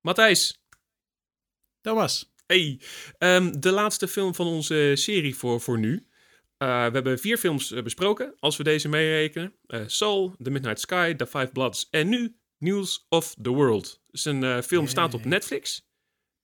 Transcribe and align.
Matthijs. 0.00 0.58
Thomas. 1.80 2.32
Hey, 2.46 2.80
ehm, 3.18 3.60
de 3.60 3.70
laatste 3.70 4.08
film 4.08 4.34
van 4.34 4.46
onze 4.46 4.92
serie 4.94 5.36
voor, 5.36 5.60
voor 5.60 5.78
nu. 5.78 5.92
Uh, 5.92 6.68
we 6.86 6.92
hebben 6.92 7.18
vier 7.18 7.38
films 7.38 7.70
uh, 7.70 7.82
besproken, 7.82 8.34
als 8.38 8.56
we 8.56 8.62
deze 8.62 8.88
meerekenen. 8.88 9.54
Uh, 9.66 9.80
Soul, 9.86 10.34
The 10.42 10.50
Midnight 10.50 10.80
Sky, 10.80 11.14
The 11.14 11.26
Five 11.26 11.48
Bloods 11.52 11.88
en 11.90 12.08
nu 12.08 12.36
News 12.58 13.06
of 13.08 13.34
the 13.42 13.50
World. 13.50 14.02
Dus 14.06 14.24
een 14.24 14.62
film 14.62 14.86
staat 14.86 15.14
op 15.14 15.24
Netflix. 15.24 15.88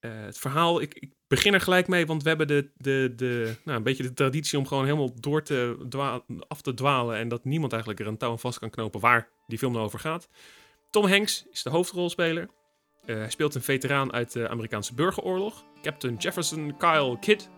het 0.00 0.38
verhaal, 0.38 0.80
ik, 0.80 0.94
ik, 0.94 1.14
begin 1.26 1.54
er 1.54 1.60
gelijk 1.60 1.88
mee, 1.88 2.06
want 2.06 2.22
we 2.22 2.28
hebben 2.28 2.46
de, 2.46 2.70
de, 2.76 3.12
de, 3.16 3.54
nou, 3.64 3.76
een 3.76 3.82
beetje 3.82 4.02
de 4.02 4.14
traditie 4.14 4.58
om 4.58 4.66
gewoon 4.66 4.84
helemaal 4.84 5.20
door 5.20 5.42
te 5.42 5.86
af 6.48 6.60
te 6.60 6.74
dwalen. 6.74 7.16
En 7.16 7.28
dat 7.28 7.44
niemand 7.44 7.72
eigenlijk 7.72 8.00
er 8.02 8.06
een 8.06 8.18
touw 8.18 8.30
aan 8.30 8.38
vast 8.38 8.58
kan 8.58 8.70
knopen 8.70 9.00
waar 9.00 9.28
die 9.46 9.58
film 9.58 9.72
nou 9.72 9.84
over 9.84 9.98
gaat. 9.98 10.28
Tom 10.90 11.06
Hanks 11.06 11.46
is 11.50 11.62
de 11.62 11.70
hoofdrolspeler. 11.70 12.48
Hij 13.06 13.30
speelt 13.30 13.54
een 13.54 13.62
veteraan 13.62 14.12
uit 14.12 14.32
de 14.32 14.48
Amerikaanse 14.48 14.94
burgeroorlog. 14.94 15.64
Captain 15.82 16.16
Jefferson 16.16 16.76
Kyle 16.76 17.18
Kidd 17.18 17.48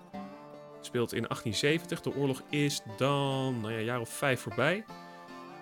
speelt 0.80 1.12
in 1.12 1.22
1870. 1.22 2.00
De 2.00 2.14
oorlog 2.14 2.42
is 2.50 2.82
dan 2.96 3.60
nou 3.60 3.72
ja, 3.72 3.78
een 3.78 3.84
jaar 3.84 4.00
of 4.00 4.08
vijf 4.08 4.40
voorbij. 4.40 4.84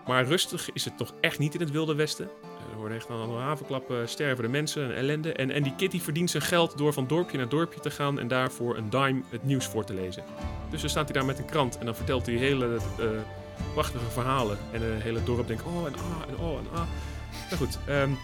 Maar 0.07 0.25
rustig 0.25 0.73
is 0.73 0.85
het 0.85 0.97
toch 0.97 1.15
echt 1.21 1.39
niet 1.39 1.55
in 1.55 1.61
het 1.61 1.71
Wilde 1.71 1.95
Westen. 1.95 2.29
Er 2.71 2.77
worden 2.77 2.97
echt 2.97 3.11
aan 3.11 3.29
de 3.29 3.35
havenklappen 3.35 4.09
sterven 4.09 4.45
de 4.45 4.51
mensen 4.51 4.85
en 4.85 4.97
ellende. 4.97 5.33
En, 5.33 5.51
en 5.51 5.63
die 5.63 5.75
Kitty 5.77 6.01
verdient 6.01 6.31
zijn 6.31 6.43
geld 6.43 6.79
door 6.79 6.93
van 6.93 7.07
dorpje 7.07 7.37
naar 7.37 7.49
dorpje 7.49 7.81
te 7.81 7.91
gaan 7.91 8.19
en 8.19 8.29
daarvoor 8.29 8.77
een 8.77 8.91
dime 8.91 9.23
het 9.29 9.45
nieuws 9.45 9.67
voor 9.67 9.85
te 9.85 9.95
lezen. 9.95 10.25
Dus 10.71 10.81
dan 10.81 10.91
staat 10.91 11.05
hij 11.05 11.15
daar 11.15 11.25
met 11.25 11.39
een 11.39 11.45
krant 11.45 11.79
en 11.79 11.85
dan 11.85 11.95
vertelt 11.95 12.27
hij 12.27 12.35
hele 12.35 12.79
uh, 13.01 13.07
prachtige 13.73 14.11
verhalen. 14.11 14.59
En 14.73 14.83
een 14.83 15.01
hele 15.01 15.23
dorp 15.23 15.47
denkt, 15.47 15.63
oh 15.63 15.87
en 15.87 15.95
ah 15.95 16.29
en 16.29 16.37
oh 16.39 16.59
en 16.59 16.67
ah. 16.73 16.87
Nou 17.51 17.57
goed, 17.57 17.79
um, 17.89 18.19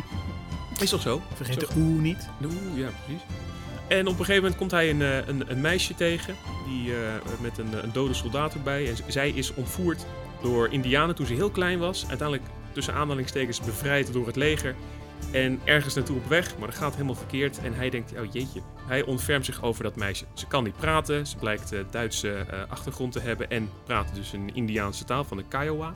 is 0.83 0.91
toch 0.91 1.01
zo? 1.01 1.23
Vergeet 1.35 1.61
de 1.61 1.69
oeh 1.77 2.03
niet. 2.03 2.29
De 2.41 2.47
oeh, 2.47 2.79
ja 2.79 2.89
precies. 3.05 3.23
En 3.89 4.07
op 4.07 4.19
een 4.19 4.25
gegeven 4.25 4.43
moment 4.43 4.57
komt 4.57 4.71
hij 4.71 4.91
een, 4.91 5.01
een, 5.01 5.51
een 5.51 5.61
meisje 5.61 5.95
tegen, 5.95 6.35
die, 6.67 6.91
uh, 6.91 6.97
met 7.41 7.59
een, 7.59 7.83
een, 7.83 7.93
dode 7.93 8.15
soldaat 8.15 8.55
erbij. 8.55 8.89
En 8.89 8.97
zij 9.07 9.31
is 9.31 9.55
ontvoerd 9.55 10.07
door 10.43 10.73
Indianen 10.73 11.15
toen 11.15 11.27
ze 11.27 11.35
heel 11.35 11.51
klein 11.51 11.79
was. 11.79 12.05
Uiteindelijk 12.09 12.49
tussen 12.73 12.95
aanhalingstekens 12.95 13.61
bevrijd 13.61 14.13
door 14.13 14.27
het 14.27 14.37
leger. 14.37 14.75
En 15.31 15.61
ergens 15.65 15.95
naartoe 15.95 16.17
op 16.17 16.29
weg, 16.29 16.59
maar 16.59 16.69
dat 16.69 16.77
gaat 16.77 16.93
helemaal 16.93 17.15
verkeerd. 17.15 17.59
En 17.63 17.75
hij 17.75 17.91
denkt, 17.91 18.13
oh 18.13 18.33
jeetje, 18.33 18.61
hij 18.87 19.03
ontfermt 19.03 19.45
zich 19.45 19.63
over 19.63 19.83
dat 19.83 19.97
meisje. 19.97 20.25
Ze 20.35 20.47
kan 20.47 20.65
niet 20.65 20.77
praten, 20.77 21.27
ze 21.27 21.37
blijkt 21.37 21.73
uh, 21.73 21.81
Duitse 21.91 22.47
uh, 22.53 22.61
achtergrond 22.69 23.13
te 23.13 23.21
hebben 23.21 23.51
en 23.51 23.71
praat 23.85 24.15
dus 24.15 24.33
een 24.33 24.55
Indiaanse 24.55 25.05
taal 25.05 25.25
van 25.25 25.37
de 25.37 25.45
Kiowa. 25.49 25.95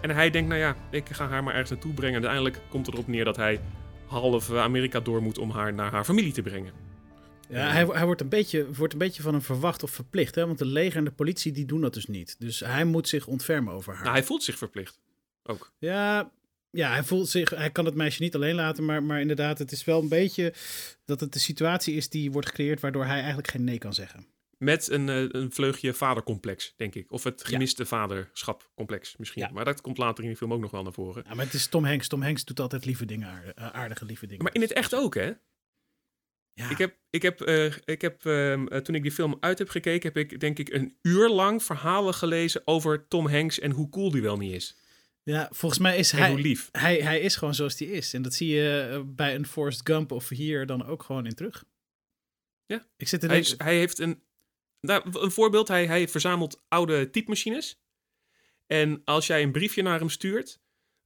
En 0.00 0.10
hij 0.10 0.30
denkt, 0.30 0.48
nou 0.48 0.60
ja, 0.60 0.74
ik 0.90 1.08
ga 1.10 1.28
haar 1.28 1.42
maar 1.42 1.52
ergens 1.52 1.70
naartoe 1.70 1.92
brengen. 1.92 2.16
En 2.16 2.28
uiteindelijk 2.28 2.60
komt 2.68 2.86
het 2.86 2.94
erop 2.94 3.08
neer 3.08 3.24
dat 3.24 3.36
hij 3.36 3.60
half 4.06 4.52
Amerika 4.52 5.00
door 5.00 5.22
moet 5.22 5.38
om 5.38 5.50
haar 5.50 5.74
naar 5.74 5.90
haar 5.90 6.04
familie 6.04 6.32
te 6.32 6.42
brengen. 6.42 6.72
Ja, 7.48 7.70
hij, 7.70 7.84
hij 7.84 8.04
wordt, 8.04 8.20
een 8.20 8.28
beetje, 8.28 8.72
wordt 8.74 8.92
een 8.92 8.98
beetje 8.98 9.22
van 9.22 9.32
hem 9.32 9.42
verwacht 9.42 9.82
of 9.82 9.90
verplicht. 9.90 10.34
Hè? 10.34 10.46
Want 10.46 10.58
de 10.58 10.64
leger 10.64 10.96
en 10.96 11.04
de 11.04 11.10
politie 11.10 11.52
die 11.52 11.64
doen 11.64 11.80
dat 11.80 11.94
dus 11.94 12.06
niet. 12.06 12.36
Dus 12.38 12.60
hij 12.60 12.84
moet 12.84 13.08
zich 13.08 13.26
ontfermen 13.26 13.74
over 13.74 13.94
haar. 13.94 14.02
Nou, 14.02 14.14
hij 14.14 14.24
voelt 14.24 14.42
zich 14.42 14.58
verplicht. 14.58 14.98
Ook. 15.42 15.72
Ja, 15.78 16.30
ja, 16.70 16.90
hij 16.90 17.04
voelt 17.04 17.28
zich. 17.28 17.50
Hij 17.50 17.70
kan 17.70 17.84
het 17.84 17.94
meisje 17.94 18.22
niet 18.22 18.34
alleen 18.34 18.54
laten. 18.54 18.84
Maar, 18.84 19.02
maar 19.02 19.20
inderdaad, 19.20 19.58
het 19.58 19.72
is 19.72 19.84
wel 19.84 20.00
een 20.00 20.08
beetje 20.08 20.52
dat 21.04 21.20
het 21.20 21.32
de 21.32 21.38
situatie 21.38 21.94
is 21.94 22.08
die 22.08 22.32
wordt 22.32 22.48
gecreëerd. 22.48 22.80
waardoor 22.80 23.04
hij 23.04 23.18
eigenlijk 23.18 23.48
geen 23.48 23.64
nee 23.64 23.78
kan 23.78 23.94
zeggen. 23.94 24.26
Met 24.58 24.90
een, 24.90 25.08
eh, 25.08 25.24
een 25.28 25.52
vleugje 25.52 25.94
vadercomplex, 25.94 26.74
denk 26.76 26.94
ik. 26.94 27.12
Of 27.12 27.24
het 27.24 27.44
gemiste 27.44 27.82
ja. 27.82 27.88
vaderschapcomplex 27.88 29.16
misschien. 29.16 29.42
Ja. 29.42 29.50
Maar 29.52 29.64
dat 29.64 29.80
komt 29.80 29.98
later 29.98 30.24
in 30.24 30.30
de 30.30 30.36
film 30.36 30.52
ook 30.52 30.60
nog 30.60 30.70
wel 30.70 30.82
naar 30.82 30.92
voren. 30.92 31.24
Ja, 31.26 31.34
maar 31.34 31.44
het 31.44 31.54
is 31.54 31.66
Tom 31.66 31.84
Hanks. 31.84 32.08
Tom 32.08 32.22
Hanks 32.22 32.44
doet 32.44 32.60
altijd 32.60 32.84
lieve 32.84 33.04
dingen, 33.04 33.28
aardige, 33.28 33.72
aardige 33.72 34.04
lieve 34.04 34.26
dingen. 34.26 34.44
Maar 34.44 34.54
in 34.54 34.60
het 34.60 34.72
echt 34.72 34.94
ook, 34.94 35.14
hè? 35.14 35.32
Ja. 36.52 36.70
Ik 36.70 36.78
heb, 36.78 36.96
ik 37.10 37.22
heb, 37.22 37.48
uh, 37.48 37.72
ik 37.84 38.00
heb 38.00 38.24
uh, 38.24 38.64
toen 38.64 38.94
ik 38.94 39.02
die 39.02 39.12
film 39.12 39.36
uit 39.40 39.58
heb 39.58 39.68
gekeken, 39.68 40.12
heb 40.12 40.16
ik 40.16 40.40
denk 40.40 40.58
ik 40.58 40.72
een 40.72 40.96
uur 41.02 41.28
lang 41.28 41.62
verhalen 41.62 42.14
gelezen 42.14 42.62
over 42.64 43.08
Tom 43.08 43.28
Hanks 43.28 43.58
en 43.58 43.70
hoe 43.70 43.88
cool 43.88 44.10
die 44.10 44.22
wel 44.22 44.36
niet 44.36 44.52
is. 44.52 44.76
Ja, 45.22 45.48
volgens 45.50 45.80
mij 45.80 45.98
is 45.98 46.10
hij, 46.10 46.34
lief. 46.34 46.68
hij, 46.72 46.96
hij 46.96 47.20
is 47.20 47.36
gewoon 47.36 47.54
zoals 47.54 47.78
hij 47.78 47.88
is. 47.88 48.14
En 48.14 48.22
dat 48.22 48.34
zie 48.34 48.48
je 48.48 49.02
bij 49.06 49.34
een 49.34 49.46
Forrest 49.46 49.80
Gump 49.84 50.12
of 50.12 50.28
hier 50.28 50.66
dan 50.66 50.86
ook 50.86 51.02
gewoon 51.02 51.26
in 51.26 51.34
terug. 51.34 51.64
Ja, 52.66 52.86
ik 52.96 53.08
zit 53.08 53.22
er 53.22 53.28
hij, 53.28 53.38
is, 53.38 53.54
hij 53.58 53.76
heeft 53.76 53.98
een, 53.98 54.22
nou, 54.86 55.02
een 55.12 55.30
voorbeeld. 55.30 55.68
Hij, 55.68 55.86
hij 55.86 56.08
verzamelt 56.08 56.64
oude 56.68 57.10
typemachines. 57.10 57.80
En 58.66 59.02
als 59.04 59.26
jij 59.26 59.42
een 59.42 59.52
briefje 59.52 59.82
naar 59.82 59.98
hem 59.98 60.08
stuurt, 60.08 60.60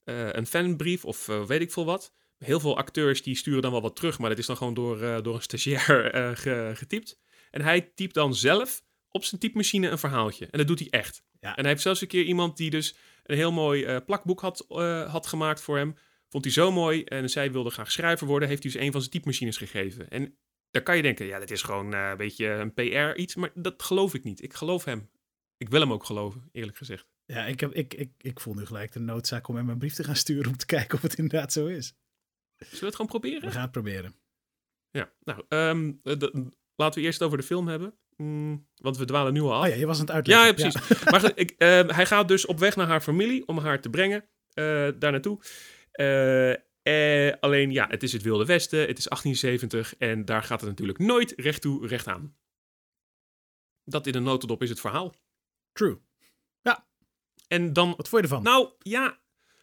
uh, 0.04 0.32
een 0.32 0.46
fanbrief 0.46 1.04
of 1.04 1.26
weet 1.26 1.60
ik 1.60 1.72
veel 1.72 1.84
wat, 1.84 2.14
heel 2.38 2.60
veel 2.60 2.76
acteurs 2.76 3.22
die 3.22 3.36
sturen 3.36 3.62
dan 3.62 3.70
wel 3.72 3.80
wat 3.80 3.96
terug, 3.96 4.18
maar 4.18 4.28
dat 4.28 4.38
is 4.38 4.46
dan 4.46 4.56
gewoon 4.56 4.74
door, 4.74 5.02
uh, 5.02 5.22
door 5.22 5.34
een 5.34 5.42
stagiair 5.42 6.36
getypt. 6.76 7.20
En 7.50 7.62
hij 7.62 7.80
typt 7.80 8.14
dan 8.14 8.34
zelf 8.34 8.82
op 9.08 9.24
zijn 9.24 9.40
typemachine 9.40 9.88
een 9.88 9.98
verhaaltje. 9.98 10.46
En 10.50 10.58
dat 10.58 10.66
doet 10.66 10.78
hij 10.78 10.88
echt. 10.90 11.22
Ja. 11.40 11.48
En 11.48 11.62
hij 11.62 11.70
heeft 11.70 11.82
zelfs 11.82 12.00
een 12.00 12.08
keer 12.08 12.24
iemand 12.24 12.56
die 12.56 12.70
dus 12.70 12.94
een 13.24 13.36
heel 13.36 13.52
mooi 13.52 14.00
plakboek 14.00 14.40
had, 14.40 14.64
had 15.08 15.26
gemaakt 15.26 15.60
voor 15.60 15.76
hem. 15.76 15.94
Vond 16.28 16.44
hij 16.44 16.52
zo 16.52 16.72
mooi 16.72 17.04
en 17.04 17.30
zij 17.30 17.52
wilde 17.52 17.70
graag 17.70 17.92
schrijver 17.92 18.26
worden. 18.26 18.48
Heeft 18.48 18.62
hij 18.62 18.72
dus 18.72 18.80
een 18.80 18.92
van 18.92 19.00
zijn 19.00 19.12
typemachines 19.12 19.56
gegeven. 19.56 20.10
En 20.10 20.38
daar 20.70 20.82
kan 20.82 20.96
je 20.96 21.02
denken, 21.02 21.26
ja, 21.26 21.38
dat 21.38 21.50
is 21.50 21.62
gewoon 21.62 21.92
een 21.92 22.16
beetje 22.16 22.46
een 22.46 22.74
PR 22.74 23.18
iets. 23.20 23.34
Maar 23.34 23.50
dat 23.54 23.82
geloof 23.82 24.14
ik 24.14 24.24
niet. 24.24 24.42
Ik 24.42 24.54
geloof 24.54 24.84
hem. 24.84 25.10
Ik 25.56 25.68
wil 25.68 25.80
hem 25.80 25.92
ook 25.92 26.04
geloven, 26.04 26.48
eerlijk 26.52 26.76
gezegd. 26.76 27.06
Ja, 27.24 27.46
ik, 27.46 27.60
heb, 27.60 27.74
ik, 27.74 27.94
ik, 27.94 28.10
ik 28.18 28.40
voel 28.40 28.54
nu 28.54 28.66
gelijk 28.66 28.92
de 28.92 29.00
noodzaak 29.00 29.48
om 29.48 29.56
hem 29.56 29.68
een 29.68 29.78
brief 29.78 29.94
te 29.94 30.04
gaan 30.04 30.16
sturen 30.16 30.50
om 30.50 30.56
te 30.56 30.66
kijken 30.66 30.94
of 30.94 31.02
het 31.02 31.14
inderdaad 31.14 31.52
zo 31.52 31.66
is. 31.66 31.94
Zullen 32.56 32.80
we 32.80 32.86
het 32.86 32.94
gewoon 32.94 33.10
proberen? 33.10 33.40
We 33.40 33.50
gaan 33.50 33.62
het 33.62 33.70
proberen. 33.70 34.14
Ja, 34.90 35.12
nou, 35.20 35.44
um, 35.48 36.00
laten 36.74 37.00
we 37.00 37.06
eerst 37.06 37.22
over 37.22 37.38
de 37.38 37.44
film 37.44 37.68
hebben. 37.68 37.94
Mm, 38.16 38.68
want 38.76 38.96
we 38.96 39.04
dwalen 39.04 39.32
nu 39.32 39.40
al 39.40 39.54
af. 39.54 39.62
Oh 39.62 39.68
ja, 39.68 39.74
je 39.74 39.86
was 39.86 40.00
aan 40.00 40.06
het 40.06 40.14
uitleggen. 40.14 40.46
Ja, 40.46 40.52
precies. 40.52 40.88
Ja. 40.88 41.10
maar 41.10 41.32
ik, 41.34 41.50
uh, 41.50 41.88
hij 41.96 42.06
gaat 42.06 42.28
dus 42.28 42.46
op 42.46 42.58
weg 42.58 42.76
naar 42.76 42.86
haar 42.86 43.00
familie 43.00 43.46
om 43.46 43.58
haar 43.58 43.80
te 43.80 43.90
brengen 43.90 44.24
uh, 44.54 44.88
daar 44.98 45.10
naartoe. 45.10 45.38
Uh, 45.92 46.54
alleen, 47.40 47.70
ja, 47.70 47.86
het 47.88 48.02
is 48.02 48.12
het 48.12 48.22
Wilde 48.22 48.44
Westen. 48.44 48.78
Het 48.78 48.98
is 48.98 49.04
1870 49.04 49.96
en 49.96 50.24
daar 50.24 50.42
gaat 50.42 50.60
het 50.60 50.70
natuurlijk 50.70 50.98
nooit 50.98 51.32
recht 51.36 51.62
toe, 51.62 51.86
recht 51.86 52.06
aan. 52.06 52.36
Dat 53.84 54.06
in 54.06 54.14
een 54.14 54.22
notendop 54.22 54.62
is 54.62 54.68
het 54.68 54.80
verhaal. 54.80 55.14
True. 55.72 55.98
Ja. 56.62 56.86
En 57.48 57.72
dan... 57.72 57.94
Wat 57.96 58.08
vond 58.08 58.22
je 58.22 58.28
ervan? 58.28 58.42
Nou, 58.42 58.70
ja, 58.78 59.20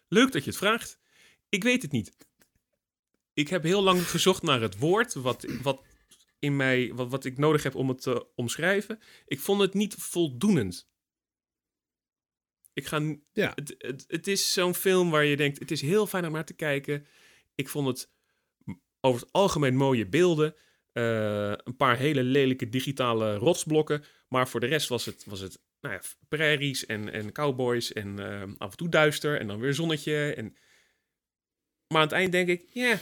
leuk 0.07 0.31
dat 0.31 0.43
je 0.43 0.49
het 0.49 0.59
vraagt. 0.59 0.99
Ik 1.49 1.63
weet 1.63 1.81
het 1.81 1.91
niet 1.91 2.15
ik 3.37 3.47
heb 3.47 3.63
heel 3.63 3.81
lang 3.81 4.09
gezocht 4.09 4.41
naar 4.41 4.61
het 4.61 4.77
woord 4.77 5.13
wat, 5.13 5.45
wat, 5.61 5.81
in 6.39 6.55
mij, 6.55 6.91
wat, 6.93 7.09
wat 7.09 7.25
ik 7.25 7.37
nodig 7.37 7.63
heb 7.63 7.75
om 7.75 7.89
het 7.89 8.01
te 8.01 8.27
omschrijven. 8.35 8.99
Ik 9.25 9.39
vond 9.39 9.61
het 9.61 9.73
niet 9.73 9.93
voldoenend. 9.93 10.89
Ik 12.77 12.85
ga, 12.85 13.15
ja. 13.33 13.51
het, 13.55 13.75
het, 13.77 14.05
het 14.07 14.27
is 14.27 14.53
zo'n 14.53 14.73
film 14.73 15.09
waar 15.09 15.25
je 15.25 15.37
denkt, 15.37 15.59
het 15.59 15.71
is 15.71 15.81
heel 15.81 16.07
fijn 16.07 16.25
om 16.25 16.31
naar 16.31 16.45
te 16.45 16.53
kijken. 16.53 17.05
Ik 17.55 17.69
vond 17.69 17.87
het 17.87 18.09
over 19.01 19.21
het 19.21 19.31
algemeen 19.31 19.75
mooie 19.75 20.07
beelden. 20.07 20.55
Uh, 20.93 21.53
een 21.63 21.75
paar 21.77 21.97
hele 21.97 22.23
lelijke 22.23 22.69
digitale 22.69 23.35
rotsblokken. 23.35 24.03
Maar 24.27 24.47
voor 24.47 24.59
de 24.59 24.65
rest 24.65 24.87
was 24.87 25.05
het, 25.05 25.23
was 25.25 25.39
het 25.39 25.59
nou 25.81 25.93
ja, 25.93 26.01
prairies 26.27 26.85
en, 26.85 27.11
en 27.11 27.31
cowboys 27.31 27.93
en 27.93 28.19
uh, 28.19 28.43
af 28.57 28.71
en 28.71 28.77
toe 28.77 28.89
duister 28.89 29.39
en 29.39 29.47
dan 29.47 29.59
weer 29.59 29.73
zonnetje. 29.73 30.33
En... 30.33 30.55
Maar 31.87 32.01
aan 32.01 32.07
het 32.07 32.11
eind 32.11 32.31
denk 32.31 32.47
ik, 32.47 32.65
ja, 32.73 32.99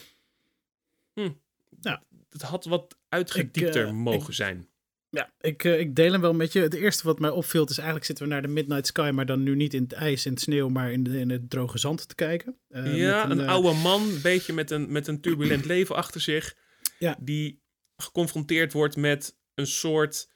Hm. 1.13 1.31
Ja. 1.79 2.03
Het 2.29 2.41
had 2.41 2.65
wat 2.65 2.97
uitgediepter 3.09 3.85
uh, 3.85 3.91
mogen 3.91 4.33
zijn. 4.33 4.69
Ja, 5.15 5.31
ik, 5.39 5.63
uh, 5.63 5.79
ik 5.79 5.95
deel 5.95 6.11
hem 6.11 6.21
wel 6.21 6.33
met 6.33 6.53
je. 6.53 6.59
Het 6.59 6.73
eerste 6.73 7.03
wat 7.03 7.19
mij 7.19 7.29
opviel 7.29 7.65
is 7.65 7.77
eigenlijk 7.77 8.05
zitten 8.05 8.25
we 8.25 8.31
naar 8.31 8.41
de 8.41 8.47
Midnight 8.47 8.87
Sky, 8.87 9.11
maar 9.13 9.25
dan 9.25 9.43
nu 9.43 9.55
niet 9.55 9.73
in 9.73 9.83
het 9.83 9.93
ijs 9.93 10.25
en 10.25 10.31
het 10.31 10.41
sneeuw, 10.41 10.69
maar 10.69 10.91
in, 10.91 11.03
de, 11.03 11.19
in 11.19 11.29
het 11.29 11.49
droge 11.49 11.77
zand 11.77 12.07
te 12.07 12.15
kijken. 12.15 12.57
Uh, 12.69 12.97
ja, 12.97 13.23
een, 13.23 13.39
een 13.39 13.47
oude 13.47 13.73
man, 13.73 14.01
een 14.01 14.21
beetje 14.21 14.53
met 14.53 14.71
een, 14.71 14.91
met 14.91 15.07
een 15.07 15.21
turbulent 15.21 15.65
leven 15.75 15.95
achter 15.95 16.21
zich, 16.21 16.55
ja. 16.99 17.17
die 17.19 17.61
geconfronteerd 17.97 18.73
wordt 18.73 18.95
met 18.95 19.37
een 19.53 19.67
soort 19.67 20.29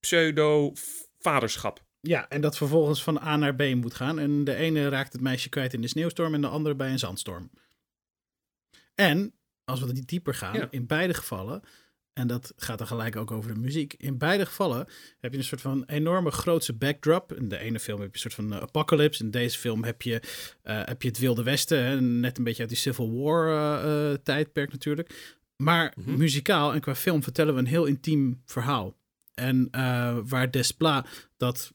pseudo-vaderschap. 0.00 1.84
Ja, 2.00 2.28
en 2.28 2.40
dat 2.40 2.56
vervolgens 2.56 3.02
van 3.02 3.18
A 3.18 3.36
naar 3.36 3.54
B 3.54 3.74
moet 3.74 3.94
gaan. 3.94 4.18
En 4.18 4.44
de 4.44 4.54
ene 4.54 4.88
raakt 4.88 5.12
het 5.12 5.22
meisje 5.22 5.48
kwijt 5.48 5.72
in 5.72 5.80
de 5.80 5.88
sneeuwstorm 5.88 6.34
en 6.34 6.40
de 6.40 6.48
andere 6.48 6.74
bij 6.74 6.90
een 6.90 6.98
zandstorm. 6.98 7.50
En 8.94 9.34
als 9.64 9.80
we 9.80 9.92
die 9.92 10.04
dieper 10.04 10.34
gaan, 10.34 10.66
in 10.70 10.86
beide 10.86 11.14
gevallen, 11.14 11.62
en 12.14 12.26
dat 12.26 12.52
gaat 12.56 12.78
dan 12.78 12.86
gelijk 12.86 13.16
ook 13.16 13.30
over 13.30 13.54
de 13.54 13.60
muziek. 13.60 13.94
In 13.98 14.18
beide 14.18 14.46
gevallen 14.46 14.86
heb 15.20 15.32
je 15.32 15.38
een 15.38 15.44
soort 15.44 15.60
van 15.60 15.84
enorme 15.86 16.30
grootse 16.30 16.72
backdrop. 16.72 17.32
In 17.32 17.48
de 17.48 17.58
ene 17.58 17.80
film 17.80 18.00
heb 18.00 18.08
je 18.08 18.14
een 18.14 18.30
soort 18.30 18.48
van 18.48 18.52
uh, 18.52 18.62
apocalypse. 18.62 19.24
In 19.24 19.30
deze 19.30 19.58
film 19.58 19.84
heb 19.84 20.02
je, 20.02 20.22
uh, 20.64 20.80
heb 20.84 21.02
je 21.02 21.08
het 21.08 21.18
Wilde 21.18 21.42
Westen. 21.42 21.84
Hè? 21.84 22.00
Net 22.00 22.38
een 22.38 22.44
beetje 22.44 22.60
uit 22.60 22.70
die 22.70 22.78
Civil 22.78 23.22
War 23.22 23.48
uh, 23.84 24.16
tijdperk 24.22 24.72
natuurlijk. 24.72 25.34
Maar 25.56 25.92
mm-hmm. 25.96 26.18
muzikaal 26.18 26.74
en 26.74 26.80
qua 26.80 26.94
film 26.94 27.22
vertellen 27.22 27.54
we 27.54 27.60
een 27.60 27.66
heel 27.66 27.84
intiem 27.84 28.42
verhaal. 28.44 28.96
En 29.34 29.68
waar 30.24 30.50
Desplat 30.50 31.08
dat 31.36 31.72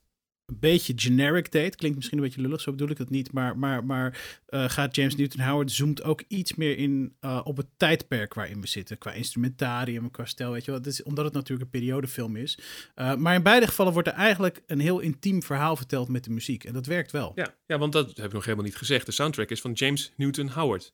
een 0.50 0.60
beetje 0.60 0.94
generic 0.96 1.52
deed. 1.52 1.76
Klinkt 1.76 1.98
misschien 1.98 2.18
een 2.18 2.24
beetje 2.24 2.42
lullig, 2.42 2.62
zo 2.62 2.72
bedoel 2.72 2.90
ik 2.90 2.98
het 2.98 3.10
niet. 3.10 3.32
Maar, 3.32 3.58
maar, 3.58 3.86
maar 3.86 4.42
uh, 4.50 4.70
gaat 4.70 4.96
James 4.96 5.16
Newton 5.16 5.42
Howard 5.42 5.72
zoomt 5.72 6.04
ook 6.04 6.24
iets 6.28 6.56
meer 6.56 6.78
in 6.78 7.16
uh, 7.22 7.42
op 7.44 7.58
het 7.58 7.68
tijdperk 7.78 8.34
waarin 8.34 8.62
we 8.62 8.68
zitten. 8.68 8.98
Qua 8.98 9.12
instrumentarium, 9.12 10.12
qua 10.12 10.26
stijl, 10.26 10.52
weet 10.52 10.66
je 10.66 10.72
wel. 10.72 10.82
is, 10.84 11.04
omdat 11.04 11.26
het 11.26 11.34
natuurlijk 11.34 11.62
een 11.62 11.80
periodefilm 11.80 12.36
is. 12.36 12.60
Uh, 12.96 13.16
maar 13.16 13.36
in 13.36 13.44
beide 13.44 13.68
gevallen 13.68 13.94
wordt 13.94 14.08
er 14.08 14.14
eigenlijk 14.14 14.62
een 14.68 14.80
heel 14.80 15.00
intiem 15.00 15.44
verhaal 15.44 15.76
verteld 15.76 16.08
met 16.08 16.24
de 16.24 16.32
muziek. 16.32 16.64
En 16.64 16.74
dat 16.74 16.86
werkt 16.86 17.12
wel. 17.12 17.32
Ja, 17.36 17.56
ja 17.66 17.78
want 17.78 17.94
dat 17.94 18.18
heb 18.18 18.26
ik 18.26 18.34
nog 18.34 18.44
helemaal 18.44 18.66
niet 18.66 18.76
gezegd. 18.76 19.06
De 19.06 19.12
soundtrack 19.12 19.50
is 19.50 19.62
van 19.62 19.72
James 19.72 20.12
Newton 20.16 20.50
Howard. 20.50 20.94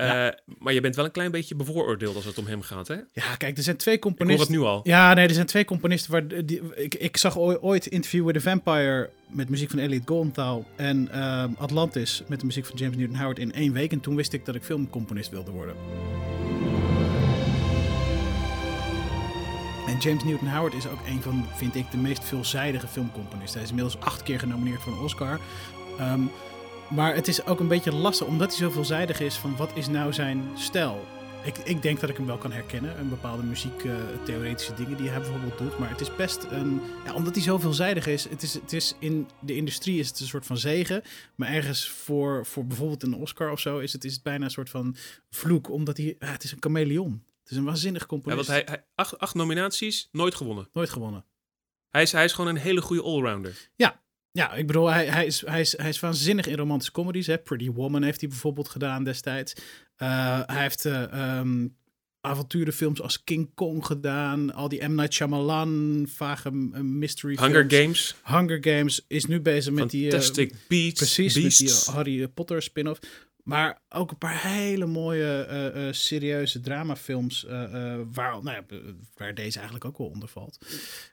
Uh, 0.00 0.28
Maar 0.58 0.72
je 0.72 0.80
bent 0.80 0.96
wel 0.96 1.04
een 1.04 1.10
klein 1.10 1.30
beetje 1.30 1.54
bevooroordeeld 1.54 2.16
als 2.16 2.24
het 2.24 2.38
om 2.38 2.46
hem 2.46 2.62
gaat, 2.62 2.88
hè? 2.88 2.94
Ja, 2.94 3.36
kijk, 3.36 3.56
er 3.56 3.62
zijn 3.62 3.76
twee 3.76 3.98
componisten. 3.98 4.54
Ik 4.54 4.60
hoor 4.60 4.72
het 4.72 4.84
nu 4.84 4.92
al. 4.92 5.00
Ja, 5.00 5.14
nee, 5.14 5.28
er 5.28 5.34
zijn 5.34 5.46
twee 5.46 5.64
componisten 5.64 6.12
waar 6.12 6.44
die, 6.44 6.62
ik, 6.74 6.94
ik 6.94 7.16
zag 7.16 7.38
ooit 7.38 7.86
Interview 7.86 8.24
with 8.24 8.34
the 8.34 8.40
Vampire 8.40 9.10
met 9.28 9.48
muziek 9.48 9.70
van 9.70 9.78
Elliot 9.78 10.02
Goldenthal 10.06 10.66
en 10.76 11.08
uh, 11.14 11.44
Atlantis 11.56 12.22
met 12.26 12.40
de 12.40 12.46
muziek 12.46 12.66
van 12.66 12.76
James 12.76 12.96
Newton 12.96 13.16
Howard 13.16 13.38
in 13.38 13.52
één 13.52 13.72
week. 13.72 13.92
En 13.92 14.00
toen 14.00 14.16
wist 14.16 14.32
ik 14.32 14.44
dat 14.44 14.54
ik 14.54 14.62
filmcomponist 14.62 15.30
wilde 15.30 15.50
worden. 15.50 15.74
En 19.86 19.98
James 19.98 20.24
Newton 20.24 20.48
Howard 20.48 20.74
is 20.74 20.86
ook 20.86 21.06
een 21.06 21.22
van, 21.22 21.46
vind 21.54 21.74
ik, 21.74 21.90
de 21.90 21.96
meest 21.96 22.24
veelzijdige 22.24 22.86
filmcomponisten. 22.86 23.54
Hij 23.54 23.62
is 23.62 23.68
inmiddels 23.68 24.00
acht 24.00 24.22
keer 24.22 24.38
genomineerd 24.38 24.82
voor 24.82 24.92
een 24.92 24.98
Oscar. 24.98 25.40
Um, 26.00 26.30
maar 26.90 27.14
het 27.14 27.28
is 27.28 27.46
ook 27.46 27.60
een 27.60 27.68
beetje 27.68 27.94
lastig, 27.94 28.26
omdat 28.26 28.48
hij 28.48 28.58
zo 28.58 28.70
veelzijdig 28.70 29.20
is 29.20 29.36
van 29.36 29.56
wat 29.56 29.70
is 29.74 29.88
nou 29.88 30.12
zijn 30.12 30.50
stijl. 30.54 31.06
Ik, 31.44 31.58
ik 31.58 31.82
denk 31.82 32.00
dat 32.00 32.10
ik 32.10 32.16
hem 32.16 32.26
wel 32.26 32.38
kan 32.38 32.52
herkennen. 32.52 32.98
Een 32.98 33.08
bepaalde 33.08 33.42
muziektheoretische 33.42 34.72
uh, 34.72 34.78
dingen 34.78 34.96
die 34.96 35.08
hij 35.08 35.20
bijvoorbeeld 35.20 35.58
doet. 35.58 35.78
Maar 35.78 35.90
het 35.90 36.00
is 36.00 36.16
best 36.16 36.46
een. 36.50 36.80
Ja, 37.04 37.14
omdat 37.14 37.34
hij 37.34 37.44
zo 37.44 37.58
veelzijdig 37.58 38.06
is. 38.06 38.28
Het 38.28 38.42
is, 38.42 38.54
het 38.54 38.72
is 38.72 38.94
in 38.98 39.28
de 39.40 39.54
industrie 39.54 39.98
is 39.98 40.08
het 40.08 40.20
een 40.20 40.26
soort 40.26 40.46
van 40.46 40.58
zegen. 40.58 41.02
Maar 41.34 41.48
ergens 41.48 41.88
voor, 41.88 42.46
voor 42.46 42.66
bijvoorbeeld 42.66 43.02
een 43.02 43.14
Oscar 43.14 43.50
of 43.50 43.60
zo 43.60 43.78
is 43.78 43.92
het, 43.92 44.04
is 44.04 44.12
het 44.12 44.22
bijna 44.22 44.44
een 44.44 44.50
soort 44.50 44.70
van 44.70 44.96
vloek. 45.30 45.70
Omdat 45.70 45.96
hij. 45.96 46.16
Ja, 46.18 46.26
het 46.26 46.44
is 46.44 46.52
een 46.52 46.60
chameleon. 46.60 47.24
Het 47.42 47.50
is 47.50 47.56
een 47.56 47.64
waanzinnig 47.64 48.06
componist. 48.06 48.48
Ja, 48.48 48.54
want 48.54 48.66
hij, 48.66 48.76
hij 48.76 48.86
acht, 48.94 49.18
acht 49.18 49.34
nominaties, 49.34 50.08
nooit 50.12 50.34
gewonnen. 50.34 50.68
Nooit 50.72 50.90
gewonnen. 50.90 51.24
Hij 51.88 52.02
is, 52.02 52.12
hij 52.12 52.24
is 52.24 52.32
gewoon 52.32 52.50
een 52.50 52.62
hele 52.62 52.80
goede 52.80 53.02
allrounder. 53.02 53.70
Ja, 53.76 54.02
ja, 54.38 54.54
ik 54.54 54.66
bedoel, 54.66 54.86
hij, 54.86 55.06
hij, 55.06 55.26
is, 55.26 55.46
hij, 55.46 55.60
is, 55.60 55.76
hij 55.76 55.88
is 55.88 56.00
waanzinnig 56.00 56.46
in 56.46 56.56
romantische 56.56 56.92
comedies. 56.92 57.26
Hè? 57.26 57.38
Pretty 57.38 57.70
Woman 57.70 58.02
heeft 58.02 58.20
hij 58.20 58.28
bijvoorbeeld 58.28 58.68
gedaan 58.68 59.04
destijds. 59.04 59.52
Uh, 59.98 60.40
hij 60.46 60.62
heeft 60.62 60.84
uh, 60.84 61.38
um, 61.38 61.76
avonturenfilms 62.20 63.00
als 63.00 63.24
King 63.24 63.50
Kong 63.54 63.86
gedaan. 63.86 64.54
Al 64.54 64.68
die 64.68 64.88
M. 64.88 64.94
Night 64.94 65.14
Shyamalan, 65.14 66.06
vage 66.08 66.50
mystery 66.82 67.36
Hunger 67.40 67.64
Games. 67.68 68.14
Hunger 68.24 68.58
Games 68.60 69.04
is 69.08 69.24
nu 69.24 69.40
bezig 69.40 69.72
met 69.72 69.90
die... 69.90 70.10
Fantastic 70.10 70.50
uh, 70.50 70.56
Beats. 70.68 70.98
Precies, 70.98 71.34
Beasts. 71.34 71.60
met 71.60 71.84
die 71.84 71.94
Harry 71.94 72.28
Potter 72.28 72.62
spin-off. 72.62 72.98
Maar 73.48 73.80
ook 73.88 74.10
een 74.10 74.18
paar 74.18 74.42
hele 74.42 74.86
mooie, 74.86 75.46
uh, 75.50 75.86
uh, 75.86 75.92
serieuze 75.92 76.60
dramafilms. 76.60 77.44
Uh, 77.44 77.50
waar, 78.12 78.42
nou 78.42 78.50
ja, 78.50 78.64
waar 79.14 79.34
deze 79.34 79.56
eigenlijk 79.56 79.84
ook 79.84 79.98
wel 79.98 80.06
onder 80.06 80.28
valt. 80.28 80.58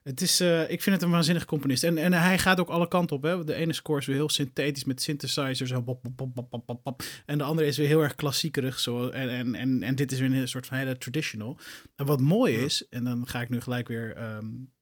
Het 0.04 0.22
is, 0.22 0.42
ik 0.42 0.82
vind 0.82 0.96
het 0.96 1.02
een 1.02 1.10
waanzinnig 1.10 1.46
componist. 1.46 1.84
En, 1.84 1.98
en 1.98 2.14
hij 2.14 2.38
gaat 2.38 2.60
ook 2.60 2.70
alle 2.70 2.88
kanten 2.88 3.16
op. 3.16 3.24
Hè. 3.24 3.44
De 3.44 3.54
ene 3.54 3.74
score 3.74 4.00
is 4.00 4.06
weer 4.06 4.16
heel 4.16 4.30
synthetisch 4.30 4.84
met 4.84 5.02
synthesizers. 5.02 5.72
En, 5.72 5.84
bop, 5.84 6.04
bop, 6.12 6.50
bop, 6.66 7.04
en 7.26 7.38
de 7.38 7.44
andere 7.44 7.68
is 7.68 7.78
weer 7.78 7.88
heel 7.88 8.04
erg 8.04 8.16
klassiekerig. 8.16 8.80
Zo. 8.80 9.10
En, 9.10 9.30
en, 9.30 9.56
en, 9.56 9.84
en 9.84 9.96
dit 9.96 10.12
is 10.12 10.20
weer 10.20 10.34
een 10.34 10.48
soort 10.48 10.66
van 10.66 10.78
hele 10.78 10.98
traditional. 10.98 11.58
En 11.96 12.06
wat 12.06 12.22
mooi 12.22 12.56
is, 12.56 12.88
en 12.90 13.04
dan 13.04 13.28
ga 13.28 13.42
ik 13.42 13.50
nu 13.50 13.62
gelijk 13.62 13.88
weer. 13.88 14.36
Um, 14.38 14.74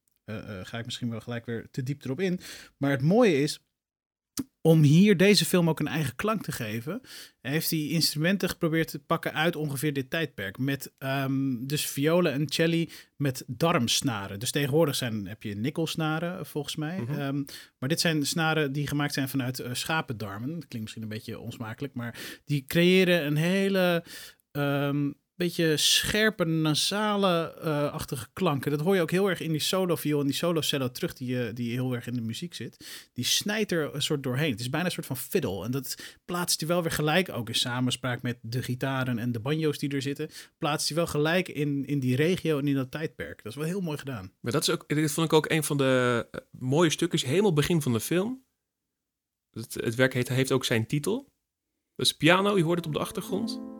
ga 0.62 0.78
ik 0.78 0.84
misschien 0.84 1.10
wel 1.10 1.20
gelijk 1.20 1.46
weer 1.46 1.66
te 1.70 1.82
diep 1.82 2.04
erop 2.04 2.20
in. 2.20 2.40
Maar 2.76 2.90
het 2.90 3.02
mooie 3.02 3.42
is 3.42 3.60
om 4.60 4.82
hier 4.82 5.16
deze 5.16 5.44
film 5.44 5.68
ook 5.68 5.80
een 5.80 5.86
eigen 5.86 6.16
klank 6.16 6.42
te 6.42 6.52
geven, 6.52 7.00
heeft 7.40 7.70
hij 7.70 7.88
instrumenten 7.88 8.48
geprobeerd 8.48 8.88
te 8.88 8.98
pakken 8.98 9.32
uit 9.34 9.56
ongeveer 9.56 9.92
dit 9.92 10.10
tijdperk. 10.10 10.58
Met 10.58 10.92
um, 10.98 11.66
dus 11.66 11.86
violen 11.86 12.32
en 12.32 12.48
celli 12.48 12.90
met 13.16 13.44
darmsnaren. 13.46 14.38
Dus 14.38 14.50
tegenwoordig 14.50 14.94
zijn, 14.94 15.26
heb 15.26 15.42
je 15.42 15.54
nikkelsnaren, 15.54 16.46
volgens 16.46 16.76
mij. 16.76 16.98
Mm 16.98 17.06
-hmm. 17.06 17.20
um, 17.20 17.44
maar 17.78 17.88
dit 17.88 18.00
zijn 18.00 18.26
snaren 18.26 18.72
die 18.72 18.86
gemaakt 18.86 19.14
zijn 19.14 19.28
vanuit 19.28 19.60
uh, 19.60 19.66
schapendarmen. 19.72 20.48
Dat 20.48 20.58
klinkt 20.68 20.80
misschien 20.80 21.02
een 21.02 21.08
beetje 21.08 21.38
onsmakelijk, 21.38 21.94
maar 21.94 22.40
die 22.44 22.64
creëren 22.66 23.26
een 23.26 23.36
hele... 23.36 24.04
Um, 24.52 25.22
beetje 25.36 25.76
scherpe, 25.76 26.44
nasale-achtige 26.44 28.26
klanken. 28.32 28.70
Dat 28.70 28.80
hoor 28.80 28.94
je 28.94 29.00
ook 29.00 29.10
heel 29.10 29.28
erg 29.28 29.40
in 29.40 29.50
die 29.50 29.60
solo-viool 29.60 30.20
en 30.20 30.26
die 30.26 30.34
solo-cello 30.34 30.90
terug, 30.90 31.12
die, 31.12 31.52
die 31.52 31.72
heel 31.72 31.94
erg 31.94 32.06
in 32.06 32.14
de 32.14 32.20
muziek 32.20 32.54
zit. 32.54 32.86
Die 33.12 33.24
snijdt 33.24 33.72
er 33.72 33.94
een 33.94 34.02
soort 34.02 34.22
doorheen. 34.22 34.50
Het 34.50 34.60
is 34.60 34.70
bijna 34.70 34.86
een 34.86 34.92
soort 34.92 35.06
van 35.06 35.16
fiddle. 35.16 35.64
En 35.64 35.70
dat 35.70 36.18
plaatst 36.24 36.60
hij 36.60 36.68
wel 36.68 36.82
weer 36.82 36.92
gelijk, 36.92 37.28
ook 37.28 37.48
in 37.48 37.54
samenspraak 37.54 38.22
met 38.22 38.38
de 38.42 38.62
gitaren 38.62 39.18
en 39.18 39.32
de 39.32 39.40
banjo's 39.40 39.78
die 39.78 39.90
er 39.90 40.02
zitten, 40.02 40.30
plaatst 40.58 40.88
hij 40.88 40.96
wel 40.96 41.06
gelijk 41.06 41.48
in, 41.48 41.86
in 41.86 41.98
die 42.00 42.16
regio 42.16 42.58
en 42.58 42.68
in 42.68 42.74
dat 42.74 42.90
tijdperk. 42.90 43.42
Dat 43.42 43.52
is 43.52 43.58
wel 43.58 43.68
heel 43.68 43.80
mooi 43.80 43.98
gedaan. 43.98 44.32
Maar 44.40 44.52
dat 44.52 44.62
is 44.62 44.70
ook, 44.70 44.88
dit 44.88 45.12
vond 45.12 45.26
ik 45.26 45.32
ook 45.32 45.50
een 45.50 45.64
van 45.64 45.76
de 45.76 46.26
uh, 46.32 46.40
mooie 46.50 46.90
stukjes, 46.90 47.24
helemaal 47.24 47.52
begin 47.52 47.82
van 47.82 47.92
de 47.92 48.00
film. 48.00 48.44
Het, 49.50 49.74
het 49.74 49.94
werk 49.94 50.14
heet, 50.14 50.28
heeft 50.28 50.52
ook 50.52 50.64
zijn 50.64 50.86
titel. 50.86 51.32
Dus 51.94 52.12
piano, 52.16 52.56
je 52.56 52.62
hoort 52.62 52.78
het 52.78 52.86
op 52.86 52.92
de 52.92 52.98
achtergrond 52.98 53.73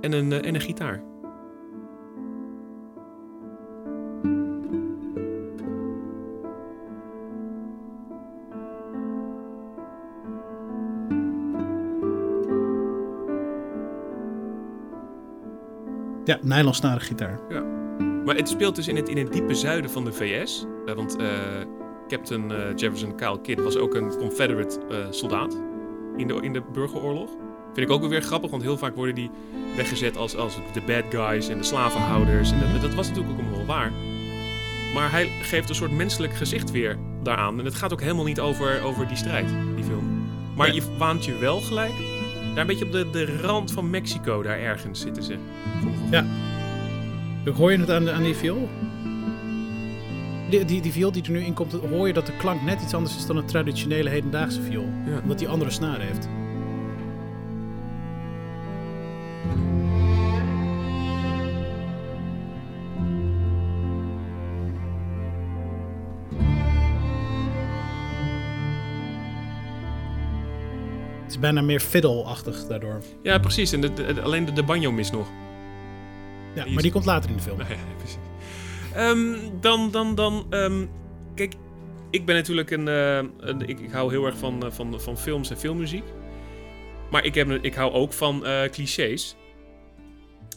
en 0.00 0.12
een, 0.12 0.30
uh, 0.30 0.46
en 0.46 0.54
een 0.54 0.60
gitaar. 0.60 1.02
Ja, 16.24 16.38
nylonsnaren 16.42 17.00
gitaar. 17.00 17.40
Ja. 17.48 17.62
Maar 18.24 18.36
het 18.36 18.48
speelt 18.48 18.76
dus 18.76 18.88
in 18.88 18.96
het, 18.96 19.08
in 19.08 19.16
het 19.16 19.32
diepe 19.32 19.54
zuiden 19.54 19.90
van 19.90 20.04
de 20.04 20.12
VS. 20.12 20.66
Uh, 20.86 20.94
want 20.94 21.20
uh, 21.20 21.28
Captain 22.08 22.74
Jefferson 22.76 23.16
Kyle 23.16 23.40
Kidd 23.40 23.62
was 23.62 23.76
ook 23.76 23.94
een 23.94 24.16
Confederate 24.16 24.80
soldaat 25.10 25.62
in 26.16 26.26
de, 26.26 26.34
in 26.34 26.52
de 26.52 26.62
burgeroorlog. 26.72 27.30
Vind 27.74 27.88
ik 27.88 27.90
ook 27.90 28.08
weer 28.08 28.22
grappig, 28.22 28.50
want 28.50 28.62
heel 28.62 28.78
vaak 28.78 28.94
worden 28.94 29.14
die 29.14 29.30
weggezet 29.76 30.16
als, 30.16 30.36
als 30.36 30.54
de 30.72 30.82
bad 30.86 31.04
guys 31.10 31.48
en 31.48 31.58
de 31.58 31.64
slavenhouders. 31.64 32.50
En 32.50 32.60
dat, 32.72 32.80
dat 32.80 32.94
was 32.94 33.08
natuurlijk 33.08 33.34
ook 33.34 33.40
allemaal 33.40 33.56
wel 33.56 33.66
waar. 33.66 33.92
Maar 34.94 35.10
hij 35.10 35.28
geeft 35.42 35.68
een 35.68 35.74
soort 35.74 35.90
menselijk 35.90 36.34
gezicht 36.34 36.70
weer 36.70 36.98
daaraan. 37.22 37.58
En 37.58 37.64
het 37.64 37.74
gaat 37.74 37.92
ook 37.92 38.00
helemaal 38.00 38.24
niet 38.24 38.40
over, 38.40 38.82
over 38.82 39.08
die 39.08 39.16
strijd, 39.16 39.48
die 39.74 39.84
film. 39.84 40.28
Maar 40.56 40.66
ja. 40.66 40.74
je 40.74 40.96
waant 40.98 41.24
je 41.24 41.38
wel 41.38 41.60
gelijk. 41.60 41.92
Daar 42.50 42.58
een 42.58 42.66
beetje 42.66 42.84
op 42.84 42.92
de, 42.92 43.10
de 43.10 43.40
rand 43.40 43.72
van 43.72 43.90
Mexico, 43.90 44.42
daar 44.42 44.58
ergens 44.58 45.00
zitten 45.00 45.22
ze. 45.22 45.36
Ja. 46.10 46.26
Hoor 47.56 47.72
je 47.72 47.78
het 47.78 47.90
aan, 47.90 48.10
aan 48.10 48.22
die 48.22 48.34
viool? 48.34 48.68
Die, 50.50 50.64
die, 50.64 50.80
die 50.80 50.92
viool 50.92 51.12
die 51.12 51.22
er 51.22 51.30
nu 51.30 51.40
in 51.40 51.54
komt, 51.54 51.72
hoor 51.72 52.06
je 52.06 52.12
dat 52.12 52.26
de 52.26 52.36
klank 52.36 52.62
net 52.62 52.82
iets 52.82 52.94
anders 52.94 53.16
is 53.16 53.26
dan 53.26 53.36
een 53.36 53.46
traditionele 53.46 54.10
hedendaagse 54.10 54.62
viool. 54.62 54.88
Ja. 55.06 55.20
Omdat 55.22 55.38
die 55.38 55.48
andere 55.48 55.70
snaren 55.70 56.06
heeft. 56.06 56.28
Is 71.40 71.46
bijna 71.46 71.66
meer 71.66 71.80
fiddle-achtig 71.80 72.66
daardoor. 72.66 73.02
Ja, 73.22 73.38
precies. 73.38 73.72
En 73.72 73.80
de, 73.80 73.92
de, 73.92 74.20
alleen 74.20 74.44
de, 74.44 74.52
de 74.52 74.62
banjo 74.62 74.92
mis 74.92 75.10
nog. 75.10 75.28
Ja, 76.54 76.64
die 76.64 76.72
maar 76.72 76.82
die 76.82 76.92
komt 76.92 77.04
later 77.04 77.30
in 77.30 77.36
de 77.36 77.42
film. 77.42 77.58
Precies. 77.98 78.18
Um, 78.96 79.60
dan, 79.60 79.90
dan, 79.90 80.14
dan... 80.14 80.46
Um, 80.50 80.90
kijk, 81.34 81.54
ik 82.10 82.24
ben 82.24 82.34
natuurlijk 82.34 82.70
een... 82.70 82.86
Uh, 82.86 83.16
een 83.16 83.68
ik, 83.68 83.80
ik, 83.80 83.90
hou 83.90 84.10
heel 84.10 84.26
erg 84.26 84.38
van, 84.38 84.64
uh, 84.64 84.70
van, 84.70 85.00
van 85.00 85.18
films 85.18 85.50
en 85.50 85.58
filmmuziek. 85.58 86.04
Maar 87.10 87.24
ik, 87.24 87.34
heb, 87.34 87.50
ik 87.50 87.74
hou 87.74 87.92
ook 87.92 88.12
van 88.12 88.46
uh, 88.46 88.62
clichés. 88.64 89.36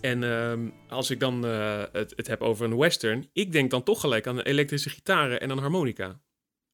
En 0.02 0.24
um, 0.24 0.74
als 0.88 1.10
ik 1.10 1.20
dan 1.20 1.44
het, 1.44 2.14
het 2.16 2.28
heb 2.28 2.42
over 2.42 2.66
een 2.66 2.78
western... 2.78 3.30
Ik 3.34 3.52
denk 3.52 3.72
dan 3.72 3.84
toch 3.84 4.00
gelijk 4.00 4.28
aan 4.28 4.40
elektrische 4.40 4.90
gitaren 4.90 5.42
en 5.42 5.50
een 5.50 5.58
harmonica. 5.58 6.20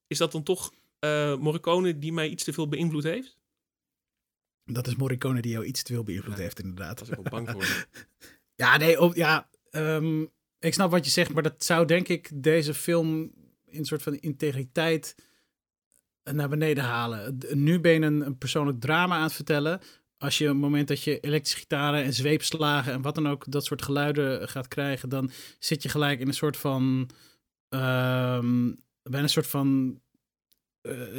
Is 0.07 0.17
dat 0.17 0.31
dan 0.31 0.43
toch 0.43 0.71
Morricone 1.39 1.99
die 1.99 2.13
mij 2.13 2.29
iets 2.29 2.43
te 2.43 2.53
veel 2.53 2.67
beïnvloed 2.67 3.03
heeft? 3.03 3.38
Dat 4.71 4.87
is 4.87 4.95
Morricone 4.95 5.41
die 5.41 5.51
jou 5.51 5.65
iets 5.65 5.83
te 5.83 5.93
veel 5.93 6.03
beïnvloed 6.03 6.37
Ja, 6.37 6.41
heeft, 6.41 6.59
inderdaad. 6.59 6.99
Was 6.99 7.09
ik 7.09 7.15
wel 7.15 7.23
bang 7.23 7.49
voor. 7.49 7.65
Ja, 8.55 8.77
nee, 8.77 9.01
op, 9.01 9.15
ja, 9.15 9.49
ehm, 9.69 10.21
ik 10.59 10.73
snap 10.73 10.91
wat 10.91 11.05
je 11.05 11.11
zegt, 11.11 11.33
maar 11.33 11.43
dat 11.43 11.63
zou 11.63 11.85
denk 11.85 12.07
ik 12.07 12.29
deze 12.33 12.73
film 12.73 13.31
in 13.65 13.79
een 13.79 13.85
soort 13.85 14.01
van 14.01 14.15
integriteit 14.15 15.15
naar 16.23 16.49
beneden 16.49 16.83
halen. 16.83 17.37
Nu 17.53 17.79
ben 17.79 17.91
je 17.91 18.01
een, 18.01 18.25
een 18.25 18.37
persoonlijk 18.37 18.79
drama 18.79 19.15
aan 19.15 19.23
het 19.23 19.33
vertellen. 19.33 19.81
Als 20.17 20.37
je 20.37 20.43
op 20.43 20.51
het 20.51 20.61
moment 20.61 20.87
dat 20.87 21.03
je 21.03 21.19
elektrische 21.19 21.59
gitaren 21.59 22.03
en 22.03 22.13
zweepslagen 22.13 22.93
en 22.93 23.01
wat 23.01 23.15
dan 23.15 23.27
ook, 23.27 23.51
dat 23.51 23.65
soort 23.65 23.81
geluiden 23.81 24.49
gaat 24.49 24.67
krijgen, 24.67 25.09
dan 25.09 25.31
zit 25.59 25.83
je 25.83 25.89
gelijk 25.89 26.19
in 26.19 26.27
een 26.27 26.33
soort 26.33 26.57
van, 26.57 27.09
ehm, 27.69 28.73
bijna 29.01 29.23
een 29.23 29.29
soort 29.29 29.47
van 29.47 29.99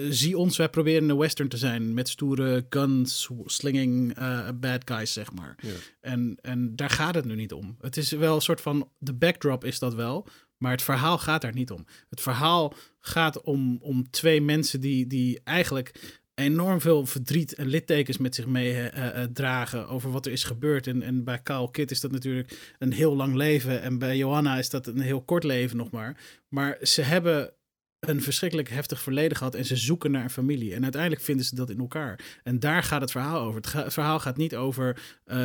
zie 0.09 0.39
ons, 0.39 0.57
wij 0.57 0.69
proberen 0.69 1.09
een 1.09 1.17
western 1.17 1.49
te 1.49 1.57
zijn 1.57 1.95
met 1.95 2.09
stoere 2.09 2.67
guns, 2.71 3.29
slinging 3.45 4.15
bad 4.61 4.83
guys, 4.85 5.13
zeg 5.13 5.33
maar. 5.33 5.55
Ja. 5.61 5.73
En, 6.01 6.39
en 6.41 6.77
daar 6.77 6.91
gaat 6.91 7.15
het 7.15 7.25
nu 7.25 7.35
niet 7.35 7.53
om. 7.53 7.77
Het 7.81 7.97
is 7.97 8.11
wel 8.11 8.35
een 8.35 8.41
soort 8.41 8.61
van, 8.61 8.91
de 8.99 9.15
backdrop 9.15 9.65
is 9.65 9.79
dat 9.79 9.95
wel, 9.95 10.27
maar 10.57 10.73
het 10.73 10.83
verhaal 10.83 11.19
gaat 11.19 11.43
daar 11.43 11.55
niet 11.55 11.71
om. 11.71 11.87
Het 12.09 12.21
verhaal 12.21 12.75
gaat 13.01 13.41
om, 13.41 13.79
om 13.83 14.11
twee 14.11 14.41
mensen 14.41 14.81
die, 14.81 15.07
die 15.07 15.41
eigenlijk 15.45 16.19
enorm 16.35 16.81
veel 16.81 17.07
verdriet 17.07 17.55
en 17.55 17.67
littekens 17.67 18.19
met 18.19 18.35
zich 18.35 18.47
mee 18.47 18.73
uh, 18.75 19.23
dragen 19.33 19.89
over 19.89 20.11
wat 20.11 20.27
er 20.27 20.33
is 20.33 20.45
gebeurd. 20.45 20.87
En, 20.87 21.03
en 21.03 21.25
bij 21.25 21.39
Kyle 21.43 21.71
Kit 21.71 21.91
is 21.91 22.01
dat 22.01 22.11
natuurlijk 22.11 22.75
een 22.79 22.93
heel 22.93 23.17
lang 23.17 23.35
leven. 23.35 23.83
En 23.83 23.99
bij 23.99 24.17
Johanna 24.17 24.59
is 24.59 24.71
dat 24.71 24.87
een 24.87 25.01
heel 25.01 25.23
kort 25.23 25.45
leven 25.45 25.77
nog 25.77 25.91
maar. 25.91 26.21
Maar 26.49 26.79
ze 26.83 27.03
hebben 27.03 27.53
een 28.01 28.23
verschrikkelijk 28.23 28.69
heftig 28.69 29.01
verleden 29.01 29.37
gehad 29.37 29.55
en 29.55 29.65
ze 29.65 29.77
zoeken 29.77 30.11
naar 30.11 30.23
een 30.23 30.31
familie. 30.31 30.75
En 30.75 30.83
uiteindelijk 30.83 31.23
vinden 31.23 31.47
ze 31.47 31.55
dat 31.55 31.71
in 31.71 31.79
elkaar. 31.79 32.41
En 32.43 32.61
daar 32.61 32.83
gaat 32.83 33.01
het 33.01 33.11
verhaal 33.11 33.41
over. 33.41 33.61
Het, 33.61 33.93
verhaal 33.93 34.21
gaat 34.21 34.37
niet 34.37 34.57
over 34.57 35.03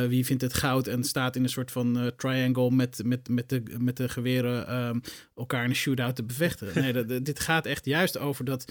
wie 0.08 0.26
vindt 0.26 0.42
het 0.42 0.54
goud 0.54 0.86
en 0.86 1.04
staat 1.04 1.36
in 1.36 1.42
een 1.42 1.48
soort 1.48 1.70
van 1.70 2.12
triangle 2.16 2.70
met, 2.70 3.00
met, 3.04 3.28
met, 3.28 3.48
de, 3.48 3.62
met 3.78 3.96
de 3.96 4.08
geweren 4.08 4.76
um, 4.76 5.00
elkaar 5.34 5.64
in 5.64 5.70
een 5.70 5.76
shootout 5.76 6.16
te 6.16 6.24
bevechten. 6.24 6.68
Nee, 6.74 7.22
dit 7.22 7.40
gaat 7.40 7.66
echt 7.66 7.84
juist 7.84 8.18
over 8.18 8.44
dat 8.44 8.64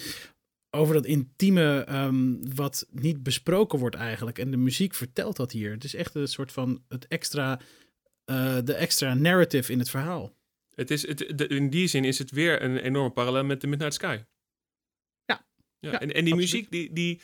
over 0.75 0.93
dat 0.93 1.05
intieme, 1.05 1.83
ehm, 1.87 2.35
wat 2.55 2.87
niet 2.91 3.23
besproken 3.23 3.79
wordt 3.79 3.95
eigenlijk. 3.95 4.39
En 4.39 4.51
de 4.51 4.57
muziek 4.57 4.93
vertelt 4.93 5.35
dat 5.35 5.51
hier. 5.51 5.71
Het 5.71 5.83
is 5.83 5.95
echt 5.95 6.15
een 6.15 6.27
soort 6.27 6.51
van 6.51 6.83
het 6.87 7.07
extra, 7.07 7.59
uh, 8.25 8.57
de 8.63 8.73
extra 8.73 9.13
narrative 9.13 9.71
in 9.71 9.79
het 9.79 9.89
verhaal. 9.89 10.33
Het 10.75 10.91
is, 10.91 11.07
het, 11.07 11.21
in 11.41 11.69
die 11.69 11.87
zin 11.87 12.03
is 12.03 12.19
het 12.19 12.31
weer 12.31 12.61
een 12.61 12.77
enorme 12.77 13.11
parallel 13.11 13.43
met 13.43 13.59
The 13.59 13.67
Midnight 13.67 13.93
Sky. 13.93 14.19
Ja. 15.25 15.45
ja, 15.79 15.91
ja 15.91 15.99
en, 15.99 16.13
en 16.13 16.25
die 16.25 16.35
muziek, 16.35 16.71
die, 16.71 16.93
die, 16.93 17.21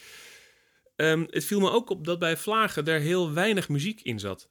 um, 0.95 1.27
het 1.29 1.45
viel 1.45 1.59
me 1.59 1.71
ook 1.71 1.89
op 1.89 2.05
dat 2.05 2.19
bij 2.19 2.37
Vlagen 2.37 2.85
er 2.85 2.99
heel 2.99 3.33
weinig 3.33 3.69
muziek 3.69 4.01
in 4.01 4.19
zat. 4.19 4.49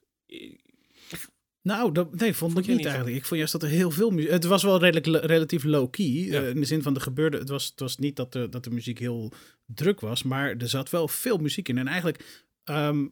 Nou, 1.62 1.92
dat, 1.92 2.14
nee, 2.14 2.35
vond 2.35 2.59
ik 2.59 2.66
niet, 2.66 2.85
eigenlijk. 2.85 3.16
Ik 3.16 3.25
vond 3.25 3.38
juist 3.38 3.52
dat 3.52 3.62
er 3.62 3.69
heel 3.69 3.90
veel 3.90 4.11
muziek... 4.11 4.30
Het 4.30 4.45
was 4.45 4.62
wel 4.62 4.80
redelijk, 4.80 5.25
relatief 5.25 5.64
low-key. 5.64 6.30
Eh, 6.30 6.49
in 6.49 6.61
de 6.61 6.66
zin 6.66 6.83
van 6.83 6.95
de 6.95 7.00
gebeurde... 7.00 7.38
Het 7.38 7.49
was, 7.49 7.66
het 7.66 7.80
was 7.80 7.97
niet 7.97 8.16
dat 8.16 8.33
de, 8.33 8.49
dat 8.49 8.64
de 8.64 8.71
muziek 8.71 8.99
heel 8.99 9.33
druk 9.66 10.00
was. 10.00 10.23
Maar 10.23 10.57
er 10.57 10.69
zat 10.69 10.90
wel 10.90 11.09
veel 11.09 11.38
muziek 11.38 11.69
in. 11.69 11.78
En 11.78 11.87
eigenlijk... 11.87 12.45
Ehm, 12.64 13.07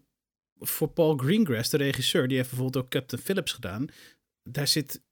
voor 0.59 0.89
Paul 0.89 1.17
Greengrass, 1.17 1.71
de 1.71 1.77
regisseur... 1.77 2.29
Die 2.29 2.37
heeft 2.37 2.49
bijvoorbeeld 2.49 2.85
ook 2.85 2.91
Captain 2.91 3.23
Phillips 3.23 3.53
gedaan. 3.53 3.87
Daar 4.43 4.69
zit... 4.69 5.03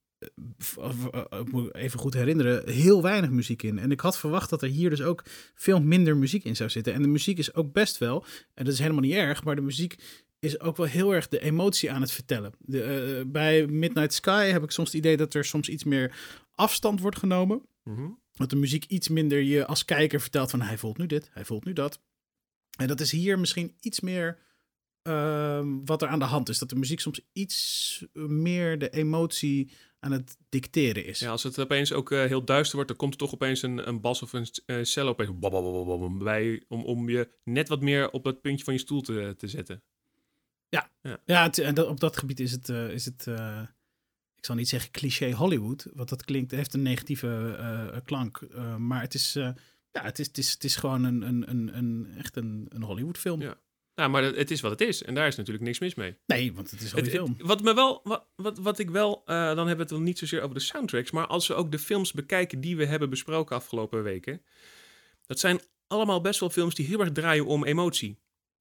Uh, 0.78 1.42
moet 1.50 1.74
even 1.74 1.98
goed 1.98 2.14
herinneren, 2.14 2.68
heel 2.68 3.02
weinig 3.02 3.30
muziek 3.30 3.62
in. 3.62 3.78
En 3.78 3.90
ik 3.90 4.00
had 4.00 4.18
verwacht 4.18 4.50
dat 4.50 4.62
er 4.62 4.68
hier 4.68 4.90
dus 4.90 5.02
ook 5.02 5.24
veel 5.54 5.80
minder 5.80 6.16
muziek 6.16 6.44
in 6.44 6.56
zou 6.56 6.70
zitten. 6.70 6.92
En 6.92 7.02
de 7.02 7.08
muziek 7.08 7.38
is 7.38 7.54
ook 7.54 7.72
best 7.72 7.98
wel, 7.98 8.24
en 8.54 8.64
dat 8.64 8.72
is 8.72 8.78
helemaal 8.78 9.02
niet 9.02 9.14
erg, 9.14 9.44
maar 9.44 9.56
de 9.56 9.62
muziek 9.62 9.96
is 10.38 10.60
ook 10.60 10.76
wel 10.76 10.86
heel 10.86 11.14
erg 11.14 11.28
de 11.28 11.40
emotie 11.40 11.90
aan 11.90 12.00
het 12.00 12.12
vertellen. 12.12 12.52
De, 12.58 13.16
uh, 13.18 13.30
bij 13.32 13.66
Midnight 13.66 14.14
Sky 14.14 14.46
heb 14.46 14.62
ik 14.62 14.70
soms 14.70 14.88
het 14.88 14.96
idee 14.96 15.16
dat 15.16 15.34
er 15.34 15.44
soms 15.44 15.68
iets 15.68 15.84
meer 15.84 16.16
afstand 16.54 17.00
wordt 17.00 17.18
genomen. 17.18 17.62
Mm 17.82 18.18
Dat 18.32 18.50
de 18.50 18.56
muziek 18.56 18.84
iets 18.84 19.08
minder 19.08 19.42
je 19.42 19.66
als 19.66 19.84
kijker 19.84 20.20
vertelt 20.20 20.50
van 20.50 20.60
hij 20.60 20.78
voelt 20.78 20.98
nu 20.98 21.06
dit, 21.06 21.30
hij 21.32 21.44
voelt 21.44 21.64
nu 21.64 21.72
dat. 21.72 22.00
En 22.78 22.86
dat 22.86 23.00
is 23.00 23.10
hier 23.10 23.38
misschien 23.38 23.76
iets 23.80 24.00
meer 24.00 24.38
uh, 25.02 25.66
wat 25.84 26.02
er 26.02 26.08
aan 26.08 26.18
de 26.18 26.24
hand 26.24 26.48
is. 26.48 26.58
Dat 26.58 26.68
de 26.68 26.76
muziek 26.76 27.00
soms 27.00 27.20
iets 27.32 28.04
meer 28.12 28.78
de 28.78 28.90
emotie 28.90 29.70
aan 30.00 30.12
het 30.12 30.36
dicteren 30.48 31.04
is. 31.04 31.18
Ja, 31.18 31.30
als 31.30 31.42
het 31.42 31.58
opeens 31.58 31.92
ook 31.92 32.10
uh, 32.10 32.24
heel 32.24 32.44
duister 32.44 32.74
wordt, 32.74 32.88
dan 32.88 32.98
komt 32.98 33.12
er 33.12 33.18
toch 33.18 33.34
opeens 33.34 33.62
een, 33.62 33.88
een 33.88 34.00
bas 34.00 34.22
of 34.22 34.32
een 34.32 34.46
uh, 34.66 34.84
cello 34.84 35.10
opeens 35.10 35.30
bij, 36.18 36.62
om, 36.68 36.84
om 36.84 37.08
je 37.08 37.30
net 37.44 37.68
wat 37.68 37.80
meer 37.80 38.10
op 38.10 38.24
het 38.24 38.40
puntje 38.40 38.64
van 38.64 38.74
je 38.74 38.80
stoel 38.80 39.00
te, 39.00 39.34
te 39.38 39.48
zetten. 39.48 39.82
Ja, 40.68 40.90
ja. 41.02 41.20
ja 41.24 41.42
het, 41.42 41.58
en 41.58 41.86
op 41.86 42.00
dat 42.00 42.16
gebied 42.16 42.40
is 42.40 42.52
het, 42.52 42.68
uh, 42.68 42.90
is 42.90 43.04
het 43.04 43.26
ik 44.36 44.44
zal 44.44 44.54
niet 44.54 44.68
zeggen 44.68 44.90
cliché 44.90 45.32
Hollywood, 45.32 45.86
want 45.94 46.08
dat 46.08 46.24
klinkt, 46.24 46.50
heeft 46.50 46.74
een 46.74 46.82
negatieve 46.82 48.02
klank. 48.04 48.40
maar 48.78 49.00
het 49.00 49.14
is, 49.14 49.32
ja, 49.32 49.54
het 50.02 50.18
is, 50.18 50.26
het 50.26 50.38
is, 50.38 50.52
het 50.52 50.64
is 50.64 50.76
gewoon 50.76 51.04
een, 51.04 51.22
een, 51.22 51.50
een, 51.50 51.76
een 51.76 52.08
echt 52.18 52.36
een, 52.36 52.66
een 52.68 52.82
Hollywood 52.82 53.18
film. 53.18 53.40
Ja. 53.40 53.58
Nou, 53.96 54.10
maar 54.10 54.22
het 54.22 54.50
is 54.50 54.60
wat 54.60 54.70
het 54.70 54.80
is. 54.80 55.02
En 55.02 55.14
daar 55.14 55.26
is 55.26 55.36
natuurlijk 55.36 55.64
niks 55.64 55.78
mis 55.78 55.94
mee. 55.94 56.16
Nee, 56.26 56.52
want 56.52 56.70
het 56.70 56.80
is 56.80 56.92
een 56.92 57.06
film. 57.06 57.34
Het, 57.38 57.46
wat, 57.46 57.62
me 57.62 57.74
wel, 57.74 58.00
wat, 58.04 58.26
wat, 58.36 58.58
wat 58.58 58.78
ik 58.78 58.90
wel, 58.90 59.22
dan 59.24 59.66
hebben 59.66 59.88
we 59.88 59.94
het 59.94 60.04
niet 60.04 60.18
zozeer 60.18 60.42
over 60.42 60.54
de 60.54 60.60
soundtracks, 60.60 61.10
maar 61.10 61.26
als 61.26 61.46
we 61.46 61.54
ook 61.54 61.70
de 61.70 61.78
films 61.78 62.12
bekijken 62.12 62.60
die 62.60 62.76
we 62.76 62.84
hebben 62.84 63.10
besproken 63.10 63.56
afgelopen 63.56 64.02
weken, 64.02 64.42
dat 65.26 65.38
zijn 65.38 65.60
allemaal 65.86 66.20
best 66.20 66.40
wel 66.40 66.50
films 66.50 66.74
die 66.74 66.86
heel 66.86 67.00
erg 67.00 67.12
draaien 67.12 67.46
om 67.46 67.64
emotie. 67.64 68.18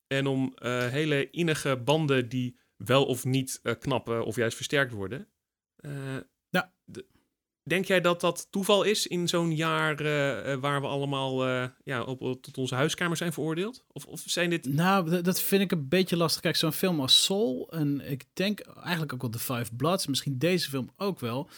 En 0.08 0.28
om 0.28 0.56
uh, 0.64 0.88
hele 0.88 1.30
innige 1.30 1.78
banden 1.78 2.30
die 2.30 2.58
wel 2.76 3.06
of 3.06 3.26
niet 3.26 3.60
uh, 3.64 3.74
knappen 3.80 4.26
of 4.26 4.36
juist 4.36 4.56
versterkt 4.56 4.92
worden. 4.92 5.28
Ja. 6.50 6.74
De, 7.66 7.74
denk 7.74 7.86
jij 7.86 8.02
dat 8.02 8.22
dat 8.22 8.48
toeval 8.50 8.84
is 8.84 9.08
in 9.08 9.28
zo'n 9.28 9.56
jaar 9.56 10.04
waar 10.60 10.82
we 10.82 10.88
allemaal 10.88 11.48
ja, 11.84 12.04
op, 12.04 12.42
tot 12.42 12.58
onze 12.58 12.76
huiskamer 12.76 13.18
zijn 13.18 13.34
veroordeeld? 13.34 13.86
Of, 13.92 14.06
of 14.06 14.22
zijn 14.26 14.50
dit... 14.50 14.66
Nou, 14.66 15.22
dat 15.22 15.42
vind 15.42 15.62
ik 15.62 15.72
een 15.72 15.88
beetje 15.88 16.18
lastig. 16.18 16.42
Kijk, 16.42 16.56
zo'n 16.56 16.72
film 16.72 17.00
als 17.00 17.24
Soul 17.24 17.72
en 17.72 18.12
ik 18.12 18.26
denk 18.34 18.60
eigenlijk 18.60 19.14
ook 19.14 19.22
wel 19.22 19.30
The 19.30 19.40
Five 19.40 19.76
Bloods, 19.76 20.08
misschien 20.08 20.38
deze 20.38 20.70
film 20.70 20.90
ook 20.98 21.20
wel, 21.20 21.50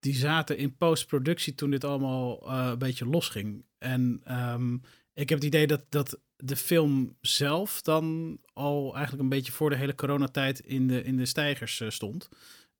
die 0.00 0.14
zaten 0.14 0.56
in 0.56 0.76
postproductie 0.76 1.54
toen 1.54 1.70
dit 1.70 1.84
allemaal 1.84 2.50
een 2.50 2.78
beetje 2.78 3.06
losging. 3.06 3.64
En 3.78 4.22
um, 4.30 4.82
ik 5.14 5.28
heb 5.28 5.38
het 5.38 5.46
idee 5.46 5.66
dat, 5.66 5.84
dat 5.88 6.20
de 6.36 6.56
film 6.56 7.16
zelf 7.20 7.82
dan 7.82 8.38
al 8.52 8.92
eigenlijk 8.94 9.22
een 9.22 9.28
beetje 9.28 9.52
voor 9.52 9.70
de 9.70 9.76
hele 9.76 9.94
coronatijd 9.94 10.60
in 10.60 10.86
de, 10.88 11.02
in 11.02 11.16
de 11.16 11.26
stijgers 11.26 11.82
stond. 11.88 12.28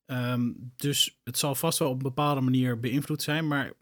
Um, 0.07 0.73
dus 0.77 1.21
het 1.25 1.39
zal 1.39 1.55
vast 1.55 1.79
wel 1.79 1.89
op 1.89 1.97
een 1.97 2.03
bepaalde 2.03 2.41
manier 2.41 2.81
beïnvloed 2.81 3.23
zijn. 3.23 3.47
Maar 3.47 3.73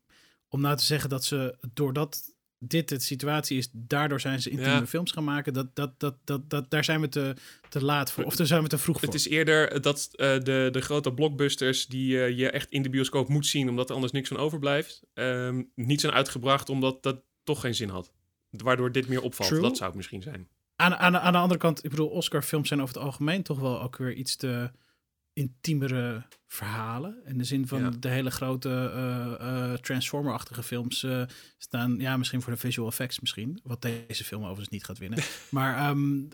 om 0.48 0.60
nou 0.60 0.76
te 0.76 0.84
zeggen 0.84 1.10
dat 1.10 1.24
ze 1.24 1.56
doordat 1.74 2.34
dit 2.58 2.88
de 2.88 2.98
situatie 2.98 3.58
is, 3.58 3.68
daardoor 3.72 4.20
zijn 4.20 4.42
ze 4.42 4.50
intieme 4.50 4.72
ja. 4.72 4.86
films 4.86 5.12
gaan 5.12 5.24
maken. 5.24 5.52
Dat, 5.52 5.76
dat, 5.76 6.00
dat, 6.00 6.16
dat, 6.24 6.50
dat, 6.50 6.70
daar 6.70 6.84
zijn 6.84 7.00
we 7.00 7.08
te, 7.08 7.34
te 7.68 7.84
laat 7.84 8.12
voor. 8.12 8.24
Of 8.24 8.36
daar 8.36 8.46
zijn 8.46 8.62
we 8.62 8.68
te 8.68 8.78
vroeg 8.78 8.98
voor. 8.98 9.08
Het 9.08 9.16
is 9.16 9.28
eerder 9.28 9.82
dat 9.82 10.08
uh, 10.12 10.26
de, 10.26 10.68
de 10.72 10.80
grote 10.80 11.12
blockbusters 11.12 11.86
die 11.86 12.12
uh, 12.12 12.38
je 12.38 12.50
echt 12.50 12.70
in 12.70 12.82
de 12.82 12.90
bioscoop 12.90 13.28
moet 13.28 13.46
zien, 13.46 13.68
omdat 13.68 13.88
er 13.88 13.94
anders 13.94 14.12
niks 14.12 14.28
van 14.28 14.36
overblijft, 14.36 15.02
um, 15.14 15.70
niet 15.74 16.00
zijn 16.00 16.12
uitgebracht 16.12 16.68
omdat 16.68 17.02
dat 17.02 17.22
toch 17.44 17.60
geen 17.60 17.74
zin 17.74 17.88
had. 17.88 18.12
Waardoor 18.50 18.92
dit 18.92 19.08
meer 19.08 19.22
opvalt. 19.22 19.48
True. 19.48 19.62
Dat 19.62 19.76
zou 19.76 19.88
het 19.88 19.96
misschien 19.96 20.22
zijn. 20.22 20.48
Aan, 20.76 20.96
aan, 20.96 21.18
aan 21.18 21.32
de 21.32 21.38
andere 21.38 21.60
kant, 21.60 21.84
ik 21.84 21.90
bedoel, 21.90 22.08
Oscar-films 22.08 22.68
zijn 22.68 22.82
over 22.82 22.94
het 22.94 23.04
algemeen 23.04 23.42
toch 23.42 23.60
wel 23.60 23.82
ook 23.82 23.96
weer 23.96 24.12
iets 24.12 24.36
te 24.36 24.70
intiemere 25.40 26.22
verhalen. 26.46 27.22
In 27.24 27.38
de 27.38 27.44
zin 27.44 27.66
van 27.66 27.80
ja. 27.80 27.90
de 27.90 28.08
hele 28.08 28.30
grote 28.30 28.68
uh, 28.68 29.48
uh, 29.48 29.74
Transformer-achtige 29.74 30.62
films 30.62 31.02
uh, 31.02 31.22
staan, 31.58 31.96
ja, 31.98 32.16
misschien 32.16 32.42
voor 32.42 32.52
de 32.52 32.58
visual 32.58 32.88
effects 32.88 33.20
misschien. 33.20 33.60
Wat 33.62 33.82
deze 33.82 34.24
film 34.24 34.42
overigens 34.42 34.68
niet 34.68 34.84
gaat 34.84 34.98
winnen. 34.98 35.18
maar 35.50 35.90
um, 35.90 36.28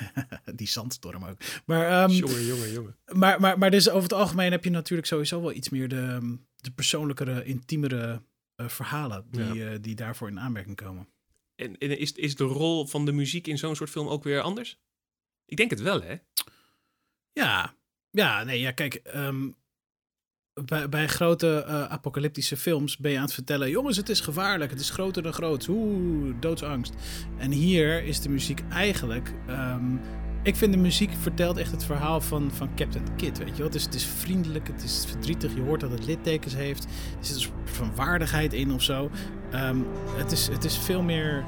die 0.60 0.68
zandstorm 0.68 1.24
ook. 1.24 1.36
Maar, 1.64 2.02
um, 2.02 2.10
jongen, 2.10 2.44
jongen, 2.44 2.72
jongen. 2.72 2.96
Maar, 3.12 3.40
maar, 3.40 3.58
maar 3.58 3.70
dus 3.70 3.88
over 3.88 4.02
het 4.02 4.12
algemeen 4.12 4.50
heb 4.50 4.64
je 4.64 4.70
natuurlijk 4.70 5.08
sowieso 5.08 5.40
wel 5.40 5.52
iets 5.52 5.68
meer 5.68 5.88
de, 5.88 6.38
de 6.56 6.70
persoonlijkere, 6.70 7.44
intiemere 7.44 8.22
verhalen 8.56 9.26
die, 9.30 9.54
ja. 9.54 9.78
die 9.78 9.94
daarvoor 9.94 10.28
in 10.28 10.40
aanmerking 10.40 10.76
komen. 10.76 11.08
En, 11.54 11.78
en, 11.78 11.98
is, 11.98 12.12
is 12.12 12.34
de 12.34 12.44
rol 12.44 12.86
van 12.86 13.04
de 13.04 13.12
muziek 13.12 13.46
in 13.46 13.58
zo'n 13.58 13.76
soort 13.76 13.90
film 13.90 14.08
ook 14.08 14.24
weer 14.24 14.40
anders? 14.40 14.78
Ik 15.44 15.56
denk 15.56 15.70
het 15.70 15.80
wel, 15.80 16.02
hè? 16.02 16.16
Ja, 17.32 17.76
ja, 18.10 18.44
nee, 18.44 18.60
ja, 18.60 18.70
kijk, 18.70 19.00
um, 19.14 19.56
bij, 20.64 20.88
bij 20.88 21.06
grote 21.06 21.64
uh, 21.68 21.84
apocalyptische 21.84 22.56
films 22.56 22.96
ben 22.96 23.10
je 23.10 23.16
aan 23.16 23.24
het 23.24 23.34
vertellen: 23.34 23.70
jongens, 23.70 23.96
het 23.96 24.08
is 24.08 24.20
gevaarlijk, 24.20 24.70
het 24.70 24.80
is 24.80 24.90
groter 24.90 25.22
dan 25.22 25.32
groot, 25.32 25.68
oeh, 25.68 26.34
doodsangst. 26.40 26.94
En 27.36 27.50
hier 27.50 28.04
is 28.04 28.20
de 28.20 28.28
muziek 28.28 28.62
eigenlijk. 28.70 29.32
Um, 29.48 30.00
ik 30.42 30.56
vind 30.56 30.72
de 30.72 30.78
muziek 30.78 31.10
vertelt 31.20 31.56
echt 31.56 31.70
het 31.70 31.84
verhaal 31.84 32.20
van, 32.20 32.50
van 32.52 32.74
Captain 32.74 33.16
Kid, 33.16 33.38
weet 33.38 33.56
je. 33.56 33.62
Het 33.62 33.74
is, 33.74 33.84
het 33.84 33.94
is 33.94 34.04
vriendelijk, 34.04 34.66
het 34.68 34.82
is 34.82 35.04
verdrietig, 35.08 35.54
je 35.54 35.60
hoort 35.60 35.80
dat 35.80 35.90
het 35.90 36.06
littekens 36.06 36.54
heeft. 36.54 36.84
Er 36.84 37.24
zit 37.24 37.34
een 37.34 37.40
soort 37.40 37.70
van 37.70 37.94
waardigheid 37.94 38.52
in 38.52 38.72
of 38.72 38.82
zo. 38.82 39.10
Um, 39.54 39.86
het, 40.16 40.32
is, 40.32 40.46
het 40.48 40.64
is 40.64 40.78
veel 40.78 41.02
meer 41.02 41.44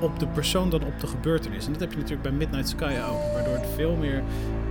op 0.00 0.18
de 0.18 0.26
persoon 0.26 0.70
dan 0.70 0.84
op 0.84 1.00
de 1.00 1.06
gebeurtenis. 1.06 1.66
En 1.66 1.72
dat 1.72 1.80
heb 1.80 1.90
je 1.90 1.96
natuurlijk 1.96 2.22
bij 2.22 2.32
Midnight 2.32 2.68
Sky 2.68 2.98
ook. 3.10 3.32
Waardoor 3.32 3.54
het 3.54 3.68
veel 3.74 3.96
meer. 3.96 4.22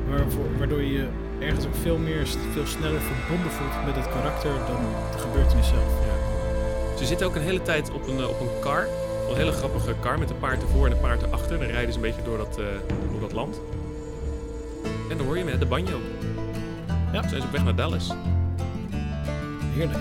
Waarvoor, 0.09 0.57
waardoor 0.57 0.81
je 0.81 1.07
ergens 1.39 1.65
ook 1.65 1.75
veel 1.75 1.97
meer, 1.97 2.27
veel 2.27 2.65
sneller 2.65 3.01
verbonden 3.01 3.51
voelt 3.51 3.85
met 3.85 3.95
het 3.95 4.09
karakter 4.09 4.51
dan 4.51 4.81
de 5.11 5.17
gebeurtenis 5.17 5.67
zelf. 5.67 6.05
Ja. 6.05 6.97
Ze 6.97 7.05
zitten 7.05 7.27
ook 7.27 7.35
een 7.35 7.41
hele 7.41 7.61
tijd 7.61 7.91
op 7.91 8.07
een, 8.07 8.25
op 8.25 8.39
een 8.39 8.59
car. 8.61 8.87
Een 9.29 9.35
hele 9.35 9.51
grappige 9.51 9.95
car 10.01 10.19
met 10.19 10.29
een 10.29 10.39
paard 10.39 10.61
ervoor 10.61 10.85
en 10.85 10.91
een 10.91 10.99
paard 10.99 11.21
erachter. 11.21 11.59
Dan 11.59 11.67
rijden 11.67 11.93
ze 11.93 11.95
een 11.95 12.05
beetje 12.05 12.23
door 12.23 12.37
dat, 12.37 12.59
uh, 12.59 12.65
door 13.11 13.19
dat 13.19 13.33
land. 13.33 13.61
En 15.09 15.17
dan 15.17 15.25
hoor 15.25 15.37
je 15.37 15.43
met 15.43 15.59
de 15.59 15.65
banjo. 15.65 15.99
Ja. 17.13 17.27
Zijn 17.27 17.41
ze 17.41 17.47
op 17.47 17.51
weg 17.51 17.63
naar 17.63 17.75
Dallas. 17.75 18.13
Heerlijk. 19.75 19.99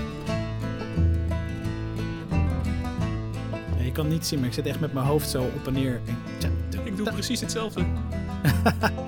je 3.85 3.95
kan 3.95 4.09
niet 4.09 4.27
zien, 4.27 4.39
maar 4.39 4.49
ik 4.49 4.55
zit 4.55 4.67
echt 4.67 4.81
met 4.81 4.93
mijn 4.93 5.07
hoofd 5.07 5.29
zo 5.29 5.43
op 5.43 5.67
en 5.67 5.73
neer. 5.73 6.01
Ik 6.85 6.97
doe 6.97 7.13
precies 7.13 7.41
hetzelfde. 7.41 7.85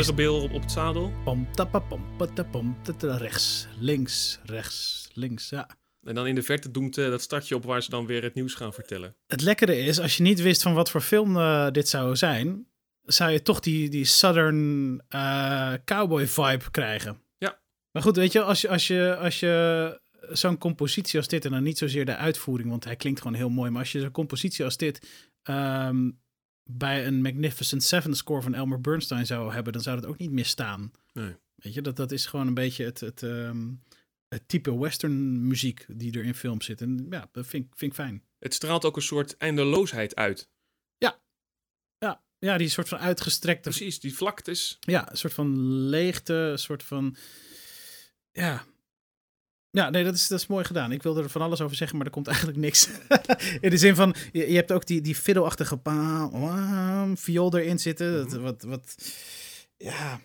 andere 0.00 0.14
bil 0.14 0.42
op, 0.42 0.52
op 0.52 0.62
het 0.62 0.72
zadel. 0.72 1.12
Pom, 1.24 1.52
tappa, 1.52 1.78
pom, 1.78 2.16
pata, 2.16 2.42
pom, 2.42 2.76
tata, 2.82 3.16
rechts, 3.16 3.66
links, 3.78 4.38
rechts, 4.44 5.08
links. 5.12 5.48
Ja. 5.48 5.68
En 6.02 6.14
dan 6.14 6.26
in 6.26 6.34
de 6.34 6.42
verte 6.42 6.70
doemt 6.70 6.96
uh, 6.96 7.08
dat 7.08 7.22
startje 7.22 7.54
op 7.54 7.64
waar 7.64 7.82
ze 7.82 7.90
dan 7.90 8.06
weer 8.06 8.22
het 8.22 8.34
nieuws 8.34 8.54
gaan 8.54 8.72
vertellen. 8.72 9.16
Het 9.26 9.40
lekkere 9.40 9.78
is, 9.78 10.00
als 10.00 10.16
je 10.16 10.22
niet 10.22 10.40
wist 10.40 10.62
van 10.62 10.74
wat 10.74 10.90
voor 10.90 11.00
film 11.00 11.36
uh, 11.36 11.70
dit 11.70 11.88
zou 11.88 12.16
zijn, 12.16 12.66
zou 13.02 13.30
je 13.30 13.42
toch 13.42 13.60
die, 13.60 13.88
die 13.88 14.04
Southern 14.04 14.94
uh, 15.08 15.72
cowboy 15.84 16.26
vibe 16.26 16.70
krijgen. 16.70 17.20
Ja. 17.38 17.60
Maar 17.90 18.02
goed, 18.02 18.16
weet 18.16 18.32
je, 18.32 18.42
als 18.42 18.60
je, 18.60 18.68
als 18.68 18.86
je, 18.86 19.16
als 19.16 19.40
je 19.40 20.00
zo'n 20.30 20.58
compositie 20.58 21.18
als 21.18 21.28
dit, 21.28 21.44
en 21.44 21.50
dan 21.50 21.62
niet 21.62 21.78
zozeer 21.78 22.04
de 22.04 22.16
uitvoering, 22.16 22.70
want 22.70 22.84
hij 22.84 22.96
klinkt 22.96 23.20
gewoon 23.20 23.36
heel 23.36 23.50
mooi, 23.50 23.70
maar 23.70 23.80
als 23.80 23.92
je 23.92 24.00
zo'n 24.00 24.10
compositie 24.10 24.64
als 24.64 24.76
dit 24.76 25.08
um, 25.42 26.22
bij 26.64 27.06
een 27.06 27.22
Magnificent 27.22 27.82
Seven 27.82 28.14
score 28.16 28.42
van 28.42 28.54
Elmer 28.54 28.80
Bernstein 28.80 29.26
zou 29.26 29.52
hebben, 29.52 29.72
dan 29.72 29.82
zou 29.82 30.00
dat 30.00 30.10
ook 30.10 30.18
niet 30.18 30.30
misstaan. 30.30 30.92
Nee. 31.12 31.36
Weet 31.54 31.74
je, 31.74 31.82
dat, 31.82 31.96
dat 31.96 32.12
is 32.12 32.26
gewoon 32.26 32.46
een 32.46 32.54
beetje 32.54 32.84
het, 32.84 33.00
het, 33.00 33.22
um, 33.22 33.82
het 34.28 34.48
type 34.48 34.78
western 34.78 35.46
muziek 35.46 35.84
die 35.88 36.18
er 36.18 36.24
in 36.24 36.34
films 36.34 36.64
zit. 36.64 36.80
En 36.80 37.06
ja, 37.10 37.28
dat 37.32 37.46
vind, 37.46 37.66
vind 37.76 37.90
ik 37.90 37.96
fijn. 37.96 38.24
Het 38.38 38.54
straalt 38.54 38.84
ook 38.84 38.96
een 38.96 39.02
soort 39.02 39.36
eindeloosheid 39.36 40.14
uit. 40.14 40.48
Ja. 40.98 41.20
Ja, 41.98 42.24
ja 42.38 42.58
die 42.58 42.68
soort 42.68 42.88
van 42.88 42.98
uitgestrekte... 42.98 43.68
Precies, 43.68 44.00
die 44.00 44.16
vlaktes. 44.16 44.76
Ja, 44.80 45.10
een 45.10 45.16
soort 45.16 45.32
van 45.32 45.72
leegte, 45.72 46.34
een 46.34 46.58
soort 46.58 46.82
van... 46.82 47.16
Ja, 48.32 48.64
ja, 49.74 49.90
nee, 49.90 50.04
dat 50.04 50.14
is, 50.14 50.28
dat 50.28 50.40
is 50.40 50.46
mooi 50.46 50.64
gedaan. 50.64 50.92
Ik 50.92 51.02
wilde 51.02 51.22
er 51.22 51.30
van 51.30 51.42
alles 51.42 51.60
over 51.60 51.76
zeggen, 51.76 51.96
maar 51.96 52.06
er 52.06 52.12
komt 52.12 52.26
eigenlijk 52.26 52.58
niks. 52.58 52.88
In 53.60 53.70
de 53.70 53.76
zin 53.76 53.94
van, 53.94 54.14
je, 54.32 54.48
je 54.48 54.56
hebt 54.56 54.72
ook 54.72 54.86
die, 54.86 55.00
die 55.00 55.14
fiddelachtige 55.14 55.78
viool 57.14 57.56
erin 57.56 57.78
zitten. 57.78 58.12
Dat, 58.12 58.32
wat, 58.32 58.62
wat, 58.62 58.96
ja, 59.76 60.20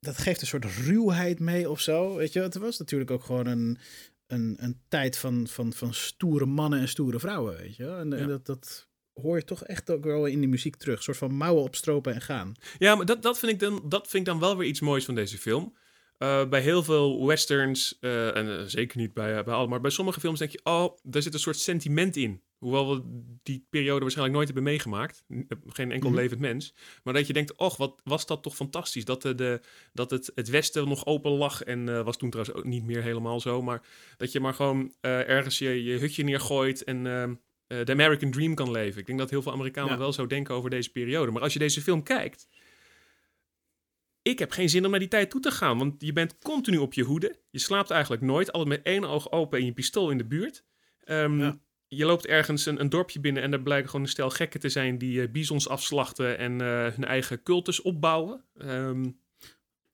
dat 0.00 0.18
geeft 0.18 0.40
een 0.40 0.46
soort 0.46 0.64
ruwheid 0.64 1.40
mee 1.40 1.70
of 1.70 1.80
zo. 1.80 2.16
Weet 2.16 2.32
je, 2.32 2.40
het 2.40 2.54
was 2.54 2.78
natuurlijk 2.78 3.10
ook 3.10 3.24
gewoon 3.24 3.46
een, 3.46 3.78
een, 4.26 4.56
een 4.58 4.80
tijd 4.88 5.18
van, 5.18 5.46
van, 5.48 5.72
van 5.72 5.94
stoere 5.94 6.46
mannen 6.46 6.80
en 6.80 6.88
stoere 6.88 7.20
vrouwen, 7.20 7.56
weet 7.56 7.76
je. 7.76 7.88
En, 7.88 8.10
ja. 8.10 8.16
en 8.16 8.28
dat, 8.28 8.46
dat 8.46 8.88
hoor 9.12 9.36
je 9.36 9.44
toch 9.44 9.64
echt 9.64 9.90
ook 9.90 10.04
wel 10.04 10.26
in 10.26 10.40
die 10.40 10.48
muziek 10.48 10.76
terug. 10.76 10.96
Een 10.96 11.02
soort 11.02 11.16
van 11.16 11.34
mouwen 11.34 11.62
opstropen 11.62 12.14
en 12.14 12.20
gaan. 12.20 12.54
Ja, 12.78 12.94
maar 12.94 13.06
dat, 13.06 13.22
dat, 13.22 13.38
vind 13.38 13.52
ik 13.52 13.58
dan, 13.58 13.82
dat 13.88 14.08
vind 14.08 14.26
ik 14.26 14.32
dan 14.32 14.40
wel 14.40 14.56
weer 14.56 14.68
iets 14.68 14.80
moois 14.80 15.04
van 15.04 15.14
deze 15.14 15.38
film. 15.38 15.74
Uh, 16.22 16.48
bij 16.48 16.60
heel 16.60 16.82
veel 16.82 17.26
westerns, 17.26 17.98
uh, 18.00 18.36
en 18.36 18.46
uh, 18.46 18.60
zeker 18.66 18.98
niet 18.98 19.14
bij, 19.14 19.44
bij 19.44 19.54
alle, 19.54 19.66
maar 19.66 19.80
bij 19.80 19.90
sommige 19.90 20.20
films 20.20 20.38
denk 20.38 20.50
je, 20.50 20.60
oh, 20.62 20.96
daar 21.02 21.22
zit 21.22 21.34
een 21.34 21.40
soort 21.40 21.58
sentiment 21.58 22.16
in. 22.16 22.42
Hoewel 22.58 22.94
we 22.94 23.02
die 23.42 23.66
periode 23.70 24.00
waarschijnlijk 24.00 24.36
nooit 24.36 24.46
hebben 24.46 24.64
meegemaakt. 24.72 25.24
Geen 25.66 25.92
enkel 25.92 26.08
mm 26.08 26.14
-hmm. 26.14 26.22
levend 26.22 26.40
mens. 26.40 26.74
Maar 27.02 27.14
dat 27.14 27.26
je 27.26 27.32
denkt, 27.32 27.54
och, 27.54 27.76
wat 27.76 28.00
was 28.04 28.26
dat 28.26 28.42
toch 28.42 28.56
fantastisch. 28.56 29.04
Dat, 29.04 29.22
de, 29.22 29.34
de 29.34 29.60
dat 29.92 30.10
het, 30.10 30.32
het 30.34 30.48
Westen 30.48 30.88
nog 30.88 31.06
open 31.06 31.30
lag. 31.30 31.62
En 31.62 32.04
was 32.04 32.16
toen 32.16 32.30
trouwens 32.30 32.58
ook 32.58 32.64
niet 32.64 32.84
meer 32.84 33.02
helemaal 33.02 33.40
zo. 33.40 33.62
Maar 33.62 33.82
dat 34.16 34.32
je 34.32 34.40
maar 34.40 34.54
gewoon 34.54 34.92
ergens 35.00 35.58
je, 35.58 35.84
je 35.84 35.98
hutje 35.98 36.24
neergooit 36.24 36.84
en 36.84 37.02
de 37.66 37.92
American 37.92 38.30
Dream 38.30 38.54
kan 38.54 38.70
leven. 38.70 39.00
Ik 39.00 39.06
denk 39.06 39.18
dat 39.18 39.30
heel 39.30 39.42
veel 39.42 39.52
Amerikanen 39.52 39.92
ja. 39.92 39.98
wel 39.98 40.12
zo 40.12 40.26
denken 40.26 40.54
over 40.54 40.70
deze 40.70 40.90
periode. 40.90 41.30
Maar 41.30 41.42
als 41.42 41.52
je 41.52 41.58
deze 41.58 41.82
film 41.82 42.02
kijkt, 42.02 42.48
ik 44.30 44.38
heb 44.38 44.50
geen 44.50 44.68
zin 44.68 44.84
om 44.84 44.90
naar 44.90 45.00
die 45.00 45.08
tijd 45.08 45.30
toe 45.30 45.40
te 45.40 45.50
gaan. 45.50 45.78
Want 45.78 45.94
je 45.98 46.12
bent 46.12 46.38
continu 46.38 46.76
op 46.76 46.94
je 46.94 47.02
hoede. 47.02 47.38
Je 47.50 47.58
slaapt 47.58 47.90
eigenlijk 47.90 48.22
nooit. 48.22 48.52
Altijd 48.52 48.78
met 48.78 48.86
één 48.86 49.04
oog 49.04 49.32
open 49.32 49.58
en 49.58 49.64
je 49.64 49.72
pistool 49.72 50.10
in 50.10 50.18
de 50.18 50.26
buurt. 50.26 50.64
Um, 51.04 51.40
ja. 51.40 51.58
Je 51.86 52.04
loopt 52.04 52.26
ergens 52.26 52.66
een, 52.66 52.80
een, 52.80 52.88
dorpje 52.88 53.20
binnen 53.20 53.42
en 53.42 53.52
er 53.52 53.62
blijken 53.62 53.90
gewoon 53.90 54.04
een 54.04 54.12
stel 54.12 54.30
gekken 54.30 54.60
te 54.60 54.68
zijn 54.68 54.98
die 54.98 55.20
uh, 55.20 55.30
bizons 55.30 55.68
afslachten 55.68 56.38
en 56.38 56.52
uh, 56.52 56.86
hun 56.86 57.04
eigen 57.04 57.42
cultus 57.42 57.82
opbouwen. 57.82 58.44
Um, 58.58 59.20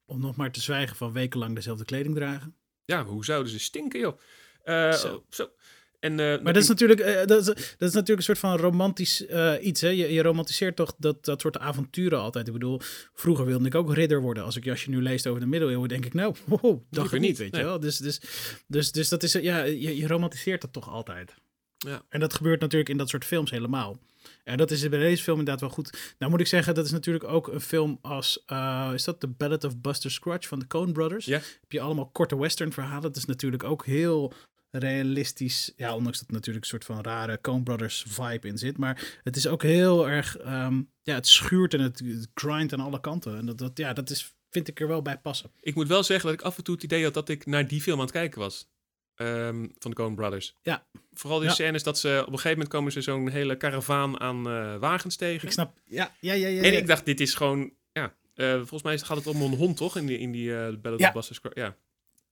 om 0.04 0.20
nog 0.20 0.36
maar 0.36 0.52
te 0.52 0.60
zwijgen 0.60 0.96
van 0.96 1.12
wekenlang 1.12 1.54
dezelfde 1.54 1.84
kleding 1.84 2.14
dragen. 2.14 2.56
Ja, 2.84 3.04
hoe 3.04 3.24
zouden 3.24 3.52
ze 3.52 3.58
stinken, 3.58 4.00
joh? 4.00 4.18
Uh, 4.64 4.92
zo. 4.92 5.24
zo. 5.28 5.50
En, 6.00 6.12
uh, 6.12 6.18
maar 6.18 6.52
dat 6.52 6.62
is, 6.62 6.68
natuurlijk, 6.68 7.00
uh, 7.00 7.24
dat, 7.24 7.40
is, 7.40 7.44
dat 7.44 7.88
is 7.88 7.94
natuurlijk 7.94 8.08
een 8.08 8.22
soort 8.22 8.38
van 8.38 8.56
romantisch 8.56 9.26
uh, 9.26 9.52
iets. 9.60 9.80
Hè? 9.80 9.88
Je, 9.88 10.12
je 10.12 10.22
romantiseert 10.22 10.76
toch 10.76 10.94
dat, 10.98 11.24
dat 11.24 11.40
soort 11.40 11.58
avonturen 11.58 12.18
altijd. 12.18 12.46
Ik 12.46 12.52
bedoel, 12.52 12.80
vroeger 13.14 13.44
wilde 13.44 13.66
ik 13.66 13.74
ook 13.74 13.94
ridder 13.94 14.20
worden. 14.20 14.44
Als, 14.44 14.56
ik, 14.56 14.68
als 14.68 14.84
je 14.84 14.90
nu 14.90 15.02
leest 15.02 15.26
over 15.26 15.40
de 15.40 15.46
middeleeuwen, 15.46 15.88
denk 15.88 16.06
ik, 16.06 16.14
nou, 16.14 16.34
wow, 16.44 16.82
dacht 16.90 17.12
ik 17.12 17.20
niet, 17.20 17.38
weet 17.38 17.52
nee. 17.52 17.60
je 17.60 17.66
wel. 17.66 17.80
Dus, 17.80 17.96
dus, 17.96 18.20
dus, 18.66 18.92
dus 18.92 19.08
dat 19.08 19.22
is, 19.22 19.32
ja, 19.32 19.62
je, 19.62 19.96
je 19.96 20.06
romantiseert 20.06 20.60
dat 20.60 20.72
toch 20.72 20.88
altijd. 20.88 21.34
Ja. 21.78 22.02
En 22.08 22.20
dat 22.20 22.34
gebeurt 22.34 22.60
natuurlijk 22.60 22.90
in 22.90 22.96
dat 22.96 23.08
soort 23.08 23.24
films 23.24 23.50
helemaal. 23.50 23.98
En 24.44 24.56
dat 24.56 24.70
is 24.70 24.88
bij 24.88 24.98
deze 24.98 25.22
film 25.22 25.38
inderdaad 25.38 25.60
wel 25.60 25.70
goed. 25.70 26.14
Nou 26.18 26.30
moet 26.30 26.40
ik 26.40 26.46
zeggen, 26.46 26.74
dat 26.74 26.84
is 26.84 26.90
natuurlijk 26.90 27.24
ook 27.24 27.48
een 27.48 27.60
film 27.60 27.98
als... 28.02 28.42
Uh, 28.52 28.90
is 28.94 29.04
dat 29.04 29.20
The 29.20 29.28
Ballad 29.28 29.64
of 29.64 29.78
Buster 29.78 30.10
Scruggs 30.10 30.46
van 30.46 30.58
de 30.58 30.66
Coen 30.66 30.92
Brothers? 30.92 31.24
Ja. 31.24 31.36
Heb 31.60 31.72
je 31.72 31.80
allemaal 31.80 32.08
korte 32.08 32.38
western 32.38 32.72
verhalen. 32.72 33.02
Dat 33.02 33.16
is 33.16 33.24
natuurlijk 33.24 33.64
ook 33.64 33.84
heel 33.84 34.32
realistisch. 34.78 35.72
Ja, 35.76 35.94
ondanks 35.94 36.18
dat 36.18 36.28
er 36.28 36.34
natuurlijk 36.34 36.64
een 36.64 36.70
soort 36.70 36.84
van 36.84 37.02
rare 37.02 37.40
Coen 37.40 37.62
Brothers 37.62 38.04
vibe 38.08 38.48
in 38.48 38.58
zit. 38.58 38.78
Maar 38.78 39.20
het 39.22 39.36
is 39.36 39.46
ook 39.46 39.62
heel 39.62 40.08
erg... 40.08 40.38
Um, 40.46 40.90
ja, 41.02 41.14
het 41.14 41.26
schuurt 41.26 41.74
en 41.74 41.80
het, 41.80 41.98
het 41.98 42.28
grindt 42.34 42.72
aan 42.72 42.80
alle 42.80 43.00
kanten. 43.00 43.36
En 43.36 43.46
dat, 43.46 43.58
dat, 43.58 43.78
ja, 43.78 43.92
dat 43.92 44.10
is, 44.10 44.34
vind 44.50 44.68
ik 44.68 44.80
er 44.80 44.88
wel 44.88 45.02
bij 45.02 45.18
passen. 45.18 45.50
Ik 45.60 45.74
moet 45.74 45.88
wel 45.88 46.02
zeggen 46.02 46.30
dat 46.30 46.38
ik 46.38 46.44
af 46.44 46.56
en 46.56 46.64
toe 46.64 46.74
het 46.74 46.84
idee 46.84 47.04
had 47.04 47.14
dat 47.14 47.28
ik 47.28 47.46
naar 47.46 47.68
die 47.68 47.80
film 47.80 47.96
aan 47.98 48.04
het 48.04 48.14
kijken 48.14 48.40
was. 48.40 48.68
Um, 49.16 49.72
van 49.78 49.90
de 49.90 49.96
Coen 49.96 50.14
Brothers. 50.14 50.54
Ja. 50.62 50.86
Vooral 51.12 51.38
die 51.38 51.48
ja. 51.48 51.54
scènes 51.54 51.82
dat 51.82 51.98
ze... 51.98 52.18
Op 52.20 52.26
een 52.26 52.32
gegeven 52.32 52.50
moment 52.50 52.68
komen 52.68 52.92
ze 52.92 53.00
zo'n 53.00 53.28
hele 53.28 53.56
karavaan 53.56 54.20
aan 54.20 54.48
uh, 54.48 54.76
wagens 54.76 55.16
tegen. 55.16 55.46
Ik 55.46 55.52
snap. 55.52 55.78
Ja, 55.84 56.14
ja, 56.20 56.32
ja. 56.32 56.48
ja 56.48 56.62
en 56.62 56.76
ik 56.76 56.86
dacht, 56.86 57.04
dit 57.04 57.20
is 57.20 57.34
gewoon... 57.34 57.72
Ja, 57.92 58.14
uh, 58.34 58.54
volgens 58.54 58.82
mij 58.82 58.98
gaat 58.98 59.16
het 59.16 59.26
om 59.26 59.42
een 59.42 59.54
hond, 59.54 59.76
toch? 59.76 59.96
In 59.96 60.06
die, 60.06 60.18
in 60.18 60.32
die 60.32 60.48
uh, 60.48 60.68
ja. 60.96 61.08
of 61.08 61.12
Buster 61.12 61.34
Scruggs. 61.34 61.60
Ja. 61.60 61.76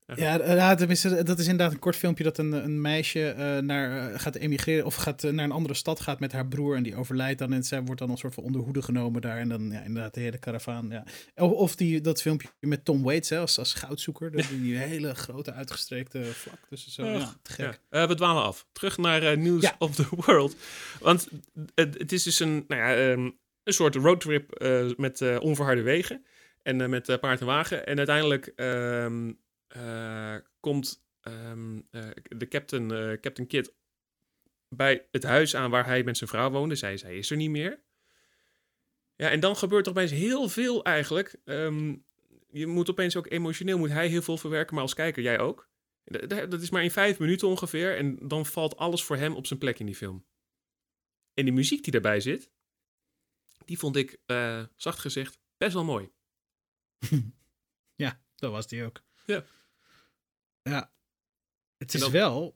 Ja, 0.07 0.55
ja 0.55 0.75
tenminste, 0.75 1.23
dat 1.23 1.39
is 1.39 1.47
inderdaad 1.47 1.73
een 1.73 1.79
kort 1.79 1.97
filmpje 1.97 2.25
dat 2.25 2.39
een, 2.39 2.53
een 2.53 2.81
meisje 2.81 3.35
uh, 3.39 3.59
naar, 3.59 4.13
uh, 4.13 4.19
gaat 4.19 4.35
emigreren 4.35 4.85
of 4.85 4.95
gaat 4.95 5.25
uh, 5.25 5.33
naar 5.33 5.45
een 5.45 5.51
andere 5.51 5.75
stad 5.75 6.01
gaat 6.01 6.21
met 6.21 6.33
haar 6.33 6.47
broer 6.47 6.77
en 6.77 6.83
die 6.83 6.97
overlijdt 6.97 7.39
dan 7.39 7.53
en 7.53 7.65
zij 7.65 7.83
wordt 7.83 8.01
dan 8.01 8.11
een 8.11 8.17
soort 8.17 8.35
van 8.35 8.45
onderhoede 8.45 8.83
genomen 8.83 9.21
daar 9.21 9.39
en 9.39 9.49
dan 9.49 9.71
ja, 9.71 9.81
inderdaad 9.81 10.15
de 10.15 10.21
hele 10.21 10.39
karavaan. 10.39 10.89
Ja. 10.89 11.05
Of, 11.35 11.53
of 11.53 11.77
die, 11.77 12.01
dat 12.01 12.23
filmpje 12.23 12.49
met 12.61 12.85
Tom 12.85 13.03
Waits 13.03 13.29
hè, 13.29 13.39
als, 13.39 13.59
als 13.59 13.75
goudzoeker, 13.75 14.33
dat, 14.33 14.47
die 14.51 14.77
hele 14.93 15.15
grote 15.15 15.53
uitgestrekte 15.53 16.25
vlak. 16.25 16.59
Dus 16.69 16.87
zo, 16.87 17.07
ja, 17.07 17.35
te 17.43 17.53
gek. 17.53 17.81
Ja. 17.91 18.07
we 18.09 18.15
dwalen 18.15 18.43
af. 18.43 18.67
Terug 18.73 18.99
naar 18.99 19.39
News 19.39 19.73
of 19.79 19.95
the 19.95 20.07
World. 20.27 20.57
Want 21.01 21.29
het, 21.75 22.13
is 22.13 22.23
dus 22.23 22.41
een, 22.41 22.65
nou 22.69 22.81
ja, 22.81 23.11
um, 23.11 23.39
een 23.63 23.73
soort 23.73 23.95
roadtrip 23.95 24.65
met 24.97 25.39
onverharde 25.39 25.83
wegen 25.83 26.25
en 26.63 26.91
met 26.91 27.21
paard 27.21 27.41
en 27.41 27.47
wagen 27.47 27.87
en 27.87 27.97
uiteindelijk... 27.97 28.53
Um, 28.57 29.27
uh, 29.29 29.35
komt 30.61 31.07
um, 31.23 31.89
uh, 31.91 32.11
de 32.23 32.49
captain, 32.49 32.93
uh, 32.93 33.21
Captain 33.21 33.49
Kid 33.49 33.75
bij 34.69 35.09
het 35.11 35.23
huis 35.23 35.57
aan 35.57 35.71
waar 35.71 35.87
hij 35.87 36.03
met 36.03 36.17
zijn 36.17 36.31
vrouw 36.31 36.51
woonde. 36.51 36.75
Zij, 36.75 36.97
zij 36.97 37.17
is 37.17 37.31
er 37.31 37.37
niet 37.37 37.51
meer. 37.51 37.83
Ja, 39.17 39.31
en 39.31 39.41
dan 39.41 39.57
gebeurt 39.57 39.87
er 39.87 39.93
opeens 39.93 40.11
heel 40.11 40.49
veel 40.49 40.85
eigenlijk. 40.85 41.37
Um, 41.45 42.05
je 42.51 42.67
moet 42.67 42.91
opeens 42.91 43.17
ook 43.17 43.31
emotioneel, 43.31 43.79
moet 43.79 43.91
hij 43.91 44.09
heel 44.09 44.23
veel 44.23 44.37
verwerken, 44.37 44.75
maar 44.75 44.83
als 44.83 44.95
kijker 44.95 45.23
jij 45.23 45.39
ook. 45.39 45.71
Dat 46.29 46.63
is 46.63 46.71
maar 46.71 46.83
in 46.83 46.91
vijf 46.91 47.19
minuten 47.19 47.49
ongeveer 47.49 47.97
en 47.97 48.29
dan 48.29 48.47
valt 48.47 48.77
alles 48.77 49.05
voor 49.05 49.17
hem 49.17 49.35
op 49.35 49.47
zijn 49.47 49.59
plek 49.59 49.79
in 49.79 49.87
die 49.87 49.95
film. 49.95 50.27
En 51.35 51.45
die 51.45 51.55
muziek 51.55 51.83
die 51.83 51.93
daarbij 51.93 52.21
zit, 52.21 52.51
die 53.65 53.79
vond 53.79 53.97
ik, 53.97 54.19
uh, 54.27 54.65
zacht 54.77 54.99
gezegd, 54.99 55.39
best 55.57 55.73
wel 55.73 55.85
mooi. 55.85 56.11
ja, 58.05 58.23
dat 58.35 58.51
was 58.51 58.67
die 58.67 58.85
ook. 58.85 59.03
Ja. 59.27 59.45
Ja. 60.71 60.91
Het 61.77 61.95
is 61.95 62.09
wel... 62.09 62.55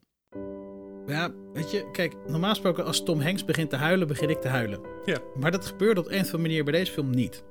Ja, 1.05 1.31
weet 1.53 1.71
je, 1.71 1.91
kijk, 1.91 2.15
normaal 2.27 2.49
gesproken 2.49 2.85
als 2.85 3.03
Tom 3.03 3.21
Hanks 3.21 3.45
begint 3.45 3.69
te 3.69 3.75
huilen, 3.75 4.07
begin 4.07 4.29
ik 4.29 4.41
te 4.41 4.47
huilen. 4.47 4.81
Ja. 5.05 5.17
Maar 5.35 5.51
dat 5.51 5.65
gebeurde 5.65 5.99
op 5.99 6.07
een 6.07 6.19
of 6.19 6.23
andere 6.23 6.37
manier 6.37 6.63
bij 6.63 6.73
deze 6.73 6.91
film 6.91 7.09
niet. 7.09 7.43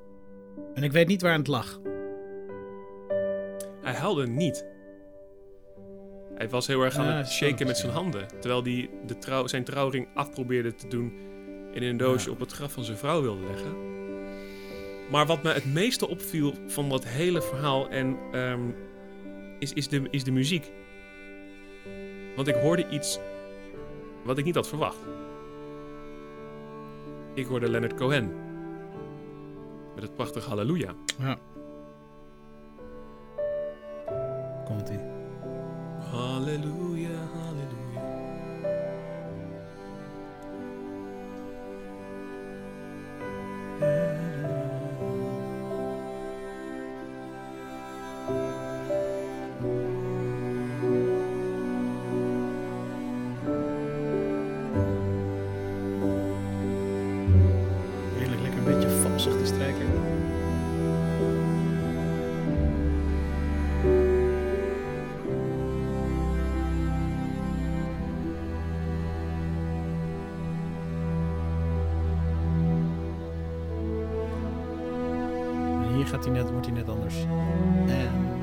En 0.74 0.82
ik 0.82 0.92
weet 0.92 1.06
niet 1.06 1.22
waar 1.22 1.36
het 1.36 1.46
lag. 1.46 1.80
Hij 3.82 3.94
huilde 3.94 4.26
niet. 4.26 4.66
Hij 6.34 6.48
was 6.48 6.66
heel 6.66 6.82
erg 6.82 6.96
aan 6.96 7.06
het 7.06 7.28
shaken 7.28 7.66
met 7.66 7.76
zijn 7.76 7.92
handen. 7.92 8.26
Terwijl 8.40 8.62
hij 8.62 8.90
de 9.06 9.18
trouw, 9.18 9.46
zijn 9.46 9.64
trouwring 9.64 10.08
afprobeerde 10.14 10.74
te 10.74 10.88
doen 10.88 11.12
en 11.74 11.82
in 11.82 11.88
een 11.88 11.96
doosje 11.96 12.30
op 12.30 12.40
het 12.40 12.52
graf 12.52 12.72
van 12.72 12.84
zijn 12.84 12.96
vrouw 12.96 13.22
wilde 13.22 13.46
leggen. 13.46 13.76
Maar 15.10 15.26
wat 15.26 15.42
me 15.42 15.52
het 15.52 15.72
meeste 15.72 16.08
opviel 16.08 16.54
van 16.66 16.88
dat 16.88 17.04
hele 17.04 17.42
verhaal 17.42 17.88
en, 17.88 18.16
um, 18.32 18.74
is, 19.58 19.72
is, 19.72 19.88
de, 19.88 20.02
is 20.10 20.24
de 20.24 20.30
muziek. 20.30 20.72
Want 22.36 22.48
ik 22.48 22.54
hoorde 22.54 22.88
iets 22.88 23.18
wat 24.24 24.38
ik 24.38 24.44
niet 24.44 24.54
had 24.54 24.68
verwacht. 24.68 24.98
Ik 27.34 27.46
hoorde 27.46 27.70
Leonard 27.70 27.94
Cohen. 27.94 28.32
Met 29.94 30.02
het 30.02 30.14
prachtige 30.14 30.48
Halleluja. 30.48 30.94
Ja. 31.18 31.38
Komt-ie. 34.64 35.00
Halleluja, 36.10 37.08
halleluja. 37.32 37.47
Hij 76.32 76.42
net, 76.42 76.50
wordt 76.50 76.66
hij 76.66 76.74
net 76.74 76.88
anders. 76.88 77.14
En 77.86 78.36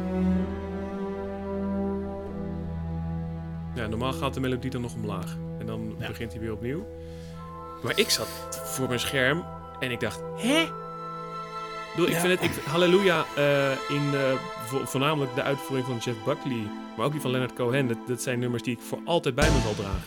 Ja, 3.76 3.88
normaal 3.88 4.14
gaat 4.14 4.34
de 4.34 4.40
melodie 4.40 4.70
dan 4.72 4.82
nog 4.82 4.94
omlaag. 4.94 5.38
En 5.60 5.66
dan 5.66 5.96
Ja. 6.00 6.08
begint 6.08 6.32
hij 6.32 6.42
weer 6.42 6.52
opnieuw. 6.52 6.86
Maar 7.84 7.98
ik 8.00 8.10
zat 8.10 8.28
voor 8.64 8.88
mijn 8.88 9.00
scherm 9.00 9.44
en 9.80 9.92
ik 9.92 10.00
dacht, 10.00 10.22
hè? 10.38 10.60
Ik, 10.62 10.72
bedoel, 11.92 12.08
ik 12.08 12.14
Ja. 12.14 12.20
vind 12.20 12.40
het, 12.40 12.50
ik, 12.50 12.64
Halleluja, 12.66 13.26
eh, 13.36 13.72
in 13.72 14.02
vo- 14.66 14.86
voornamelijk 14.86 15.36
de 15.36 15.42
uitvoering 15.42 15.88
van 15.88 15.98
Jeff 15.98 16.24
Buckley, 16.26 16.68
maar 16.98 17.06
ook 17.06 17.12
die 17.12 17.22
van 17.22 17.32
Leonard 17.32 17.54
Cohen, 17.54 17.88
dat, 17.88 17.98
dat 18.08 18.22
zijn 18.22 18.40
nummers 18.40 18.64
die 18.64 18.74
ik 18.74 18.82
voor 18.82 19.00
altijd 19.06 19.36
bij 19.36 19.50
me 19.52 19.60
zal 19.60 19.74
dragen. 19.76 20.02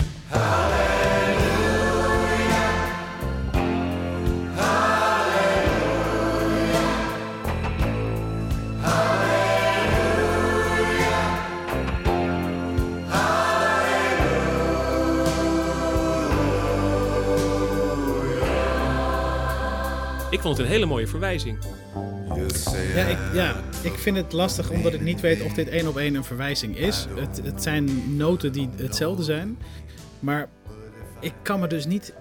Ik 20.38 20.44
vond 20.44 20.56
het 20.56 20.66
een 20.66 20.72
hele 20.72 20.86
mooie 20.86 21.06
verwijzing. 21.06 21.58
Ja 22.94 23.06
ik, 23.06 23.18
ja, 23.32 23.56
ik 23.82 23.92
vind 23.92 24.16
het 24.16 24.32
lastig 24.32 24.70
omdat 24.70 24.92
ik 24.92 25.00
niet 25.00 25.20
weet 25.20 25.42
of 25.42 25.52
dit 25.52 25.68
één 25.68 25.88
op 25.88 25.96
één 25.96 26.14
een 26.14 26.24
verwijzing 26.24 26.76
is. 26.76 27.06
Het, 27.14 27.40
het 27.44 27.62
zijn 27.62 28.16
noten 28.16 28.52
die 28.52 28.68
hetzelfde 28.76 29.22
zijn. 29.22 29.58
Maar 30.20 30.48
ik 31.20 31.32
kan 31.42 31.60
me 31.60 31.66
dus 31.66 31.86
niet 31.86 32.14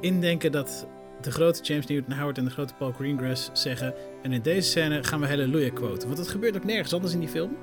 indenken 0.00 0.52
dat 0.52 0.86
de 1.20 1.30
grote 1.30 1.62
James 1.62 1.86
Newton 1.86 2.14
Howard 2.14 2.38
en 2.38 2.44
de 2.44 2.50
grote 2.50 2.74
Paul 2.78 2.92
Greengrass 2.92 3.50
zeggen... 3.52 3.94
en 4.22 4.32
in 4.32 4.42
deze 4.42 4.68
scène 4.68 5.04
gaan 5.04 5.20
we 5.20 5.26
Halleluja 5.26 5.70
quoten. 5.70 6.06
Want 6.08 6.16
dat 6.16 6.28
gebeurt 6.28 6.56
ook 6.56 6.64
nergens 6.64 6.92
anders 6.94 7.12
in 7.12 7.20
die 7.20 7.28
film. 7.28 7.56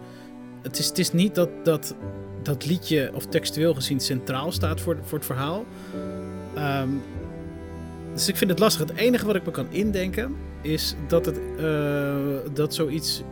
Het 0.61 0.79
is, 0.79 0.87
het 0.87 0.97
is 0.97 1.11
niet 1.11 1.35
dat, 1.35 1.49
dat 1.63 1.95
dat 2.43 2.65
liedje, 2.65 3.11
of 3.13 3.25
textueel 3.25 3.73
gezien, 3.73 3.99
centraal 3.99 4.51
staat 4.51 4.81
voor, 4.81 4.97
voor 5.03 5.17
het 5.17 5.27
verhaal. 5.27 5.65
Ehm, 6.55 6.89
dus 8.13 8.27
ik 8.27 8.37
vind 8.37 8.49
het 8.49 8.59
lastig. 8.59 8.87
Het 8.87 8.97
enige 8.97 9.25
wat 9.25 9.35
ik 9.35 9.45
me 9.45 9.51
kan 9.51 9.67
indenken 9.69 10.35
is 10.61 10.95
dat, 11.07 11.25
het, 11.25 11.39
eh, 11.57 12.53
dat 12.53 12.73
zoiets 12.73 13.23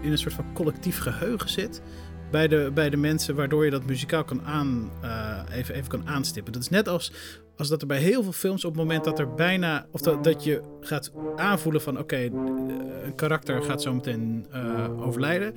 in 0.00 0.10
een 0.10 0.18
soort 0.18 0.34
van 0.34 0.52
collectief 0.52 0.98
geheugen 0.98 1.48
zit 1.48 1.82
bij 2.30 2.48
de, 2.48 2.70
bij 2.74 2.90
de 2.90 2.96
mensen, 2.96 3.34
waardoor 3.34 3.64
je 3.64 3.70
dat 3.70 3.86
muzikaal 3.86 4.24
kan 4.24 4.42
aan, 4.42 4.90
eh, 5.02 5.38
even, 5.52 5.74
even 5.74 5.88
kan 5.88 6.08
aanstippen. 6.08 6.52
Dat 6.52 6.62
is 6.62 6.68
net 6.68 6.88
als, 6.88 7.12
als 7.56 7.68
dat 7.68 7.80
er 7.80 7.86
bij 7.86 7.98
heel 7.98 8.22
veel 8.22 8.32
films 8.32 8.64
op 8.64 8.72
het 8.72 8.80
moment 8.80 9.04
dat 9.04 9.18
er 9.18 9.34
bijna, 9.34 9.86
of 9.90 10.00
dat, 10.00 10.24
dat 10.24 10.44
je 10.44 10.60
gaat 10.80 11.12
aanvoelen 11.36 11.82
van 11.82 11.98
oké, 11.98 12.16
een 13.04 13.14
karakter 13.14 13.62
gaat 13.62 13.82
zo 13.82 13.94
meteen 13.94 14.46
eh, 14.50 15.06
overlijden. 15.06 15.54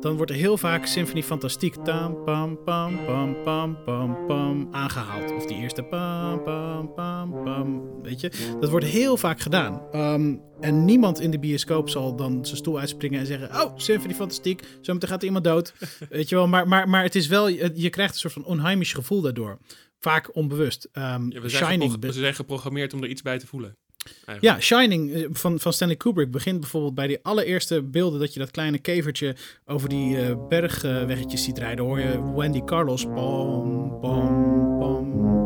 Dan 0.00 0.16
wordt 0.16 0.30
er 0.30 0.36
heel 0.36 0.56
vaak 0.56 0.86
Symfonie 0.86 1.22
Fantastiek 1.22 1.74
tam, 1.74 2.24
pam, 2.24 2.62
pam, 2.64 3.04
pam, 3.04 3.36
pam, 3.44 3.84
pam, 3.84 4.26
pam, 4.26 4.68
aangehaald. 4.70 5.32
Of 5.32 5.46
die 5.46 5.56
eerste 5.56 5.82
pam, 5.82 6.42
pam, 6.42 6.94
pam, 6.94 7.44
pam. 7.44 7.82
Weet 8.02 8.20
je, 8.20 8.56
dat 8.60 8.70
wordt 8.70 8.86
heel 8.86 9.16
vaak 9.16 9.40
gedaan. 9.40 9.82
Ehm, 9.92 10.34
en 10.60 10.84
niemand 10.84 11.20
in 11.20 11.30
de 11.30 11.38
bioscoop 11.38 11.88
zal 11.88 12.16
dan 12.16 12.44
zijn 12.44 12.56
stoel 12.56 12.78
uitspringen 12.78 13.20
en 13.20 13.26
zeggen: 13.26 13.62
Oh, 13.62 13.72
Symfonie 13.76 14.16
Fantastiek, 14.16 14.62
zometeen 14.80 15.08
gaat 15.08 15.20
er 15.20 15.26
iemand 15.26 15.44
dood. 15.44 15.74
Weet 16.08 16.28
je 16.28 16.34
wel, 16.34 16.46
maar, 16.46 16.68
maar, 16.68 16.88
maar 16.88 17.02
het 17.02 17.14
is 17.14 17.26
wel, 17.26 17.48
je 17.48 17.90
krijgt 17.90 18.12
een 18.12 18.20
soort 18.20 18.32
van 18.32 18.44
onheimisch 18.44 18.92
gevoel 18.92 19.20
daardoor. 19.20 19.58
Vaak 19.98 20.36
onbewust. 20.36 20.88
Ja, 20.92 21.18
we, 21.18 21.48
zijn 21.48 21.70
Shining. 21.70 22.00
we 22.00 22.12
zijn 22.12 22.34
geprogrammeerd 22.34 22.94
om 22.94 23.02
er 23.02 23.08
iets 23.08 23.22
bij 23.22 23.38
te 23.38 23.46
voelen. 23.46 23.76
Ja, 24.40 24.60
Shining 24.60 25.14
eh, 25.14 25.24
van, 25.32 25.58
Stanley 25.72 25.96
Kubrick 25.96 26.30
begint 26.30 26.60
bijvoorbeeld 26.60 26.94
bij 26.94 27.06
die 27.06 27.18
allereerste 27.22 27.82
beelden 27.82 28.20
dat 28.20 28.32
je 28.34 28.40
dat 28.40 28.50
kleine 28.50 28.78
kevertje 28.78 29.36
over 29.66 29.88
die 29.88 30.18
eh, 30.18 30.48
bergweggetjes 30.48 31.44
ziet 31.44 31.58
rijden. 31.58 31.84
Hoor 31.84 32.00
je 32.00 32.34
Wendy 32.36 32.64
Carlos. 32.64 33.04
Pom, 33.04 33.98
pom, 34.00 34.78
pom, 34.78 35.45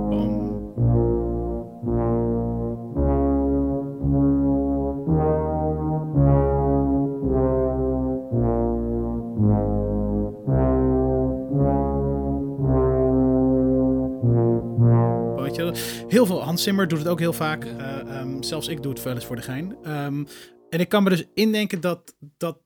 heel 16.11 16.27
veel 16.27 16.43
Hans 16.43 16.63
Zimmer 16.63 16.89
doet 16.89 16.99
het 16.99 17.09
ook 17.09 17.19
heel 17.19 17.33
vaak. 17.33 17.65
Eh, 17.65 18.01
ehm, 18.01 18.43
zelfs 18.43 18.69
ik 18.69 18.83
doe 18.83 18.93
het 18.93 19.03
wel 19.03 19.15
eens 19.15 19.25
voor 19.25 19.37
de 19.37 19.43
gein. 19.43 19.77
Ehm, 19.83 20.25
en 20.71 20.81
ik 20.81 20.89
kan 20.89 21.03
me 21.03 21.11
dus 21.11 21.25
indenken 21.35 21.81
dat, 21.81 22.17
dat 22.37 22.59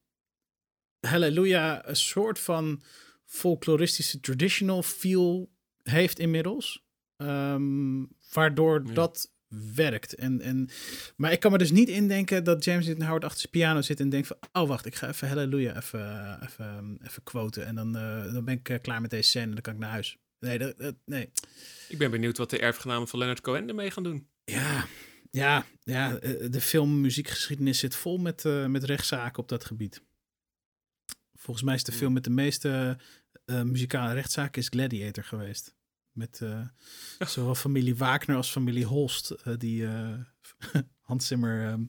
Halleluja 1.01 1.89
een 1.89 1.97
soort 1.97 2.39
van 2.39 2.83
folkloristische 3.25 4.21
traditional 4.21 4.83
feel 4.83 5.51
heeft 5.83 6.19
inmiddels. 6.19 6.85
Ehm, 7.17 8.05
waardoor 8.33 8.83
Ja. 8.87 8.93
dat 8.93 9.33
werkt. 9.75 10.15
En, 10.15 10.41
en, 10.41 10.69
maar 11.17 11.33
ik 11.33 11.41
kan 11.41 11.53
me 11.53 11.59
dus 11.59 11.71
niet 11.71 11.89
indenken 11.89 12.45
dat 12.45 12.65
James 12.65 12.87
Newton 12.87 13.05
Howard 13.05 13.25
achter 13.25 13.39
zijn 13.41 13.53
piano 13.53 13.81
zit 13.81 14.01
en 14.01 14.09
denkt 14.09 14.27
van... 14.27 14.37
Oh, 14.53 14.69
wacht, 14.69 14.87
ik 14.87 14.95
ga 14.95 15.09
even 15.09 15.29
Halleluja 15.29 15.77
even, 15.77 16.39
even, 16.43 16.99
even 17.05 17.23
quoten. 17.23 17.67
En 17.67 17.75
dan, 17.75 17.97
eh, 17.97 18.33
dan 18.33 18.45
ben 18.45 18.55
ik 18.55 18.69
eh, 18.69 18.81
klaar 18.81 19.01
met 19.01 19.11
deze 19.11 19.29
scène 19.29 19.45
en 19.47 19.53
dan 19.53 19.61
kan 19.63 19.73
ik 19.75 19.79
naar 19.79 19.91
huis. 19.91 20.19
Nee, 20.45 20.59
dat, 20.59 20.79
dat- 20.79 20.95
nee. 21.05 21.31
Ik 21.89 21.99
ben 21.99 22.11
benieuwd 22.11 22.37
wat 22.39 22.51
de 22.51 22.59
erfgenamen 22.59 23.09
van 23.09 23.19
Leonard 23.19 23.41
Cohen 23.41 23.69
ermee 23.69 23.91
gaan 23.91 24.03
doen. 24.03 24.29
Ja, 24.45 24.87
ja, 25.31 25.67
ja. 25.83 26.19
eh, 26.19 26.51
De 26.51 26.61
filmmuziekgeschiedenis 26.61 27.79
zit 27.79 27.95
vol 27.97 28.19
met, 28.19 28.45
eh, 28.45 28.67
met 28.67 28.85
rechtszaken 28.85 29.43
op 29.43 29.49
dat 29.49 29.65
gebied. 29.65 30.03
Volgens 31.35 31.65
mij 31.67 31.75
is 31.75 31.85
de 31.85 31.93
film 31.93 32.13
met 32.13 32.25
de 32.25 32.31
meeste 32.31 32.99
eh, 33.45 33.63
muzikale 33.63 34.13
rechtszaken 34.15 34.63
is 34.63 34.69
Gladiator 34.69 35.25
geweest. 35.25 35.75
Met 36.13 36.41
zowel 37.19 37.55
familie 37.55 37.97
Wagner 37.97 38.37
als 38.37 38.51
familie 38.51 38.85
Holst, 38.85 39.35
die 39.59 39.87
Hans 41.09 41.27
Zimmer 41.27 41.67
ehm, 41.67 41.85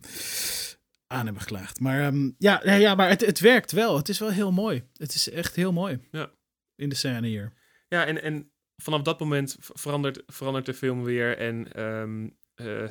aan 1.07 1.23
hebben 1.25 1.41
geklaagd. 1.41 1.79
Maar 1.79 2.01
ehm, 2.05 2.31
ja, 2.37 2.61
ja, 2.63 2.73
ja, 2.73 2.95
maar 2.95 3.09
het, 3.09 3.25
het 3.25 3.39
werkt 3.39 3.71
wel. 3.71 3.97
Het 3.97 4.09
is 4.09 4.19
wel 4.19 4.29
heel 4.31 4.51
mooi. 4.51 4.83
Het 4.93 5.13
is 5.15 5.29
echt 5.29 5.55
heel 5.55 5.71
mooi. 5.73 5.99
Ja. 6.11 6.31
In 6.75 6.89
de 6.89 6.95
scène 6.95 7.27
hier. 7.27 7.53
Ja, 7.87 8.05
en, 8.05 8.21
en 8.21 8.51
vanaf 8.75 9.01
dat 9.01 9.19
moment 9.19 9.57
verandert, 9.59 10.23
verandert 10.27 10.65
de 10.65 10.73
film 10.73 11.03
weer. 11.03 11.37
En 11.37 11.71
ehm, 11.73 12.29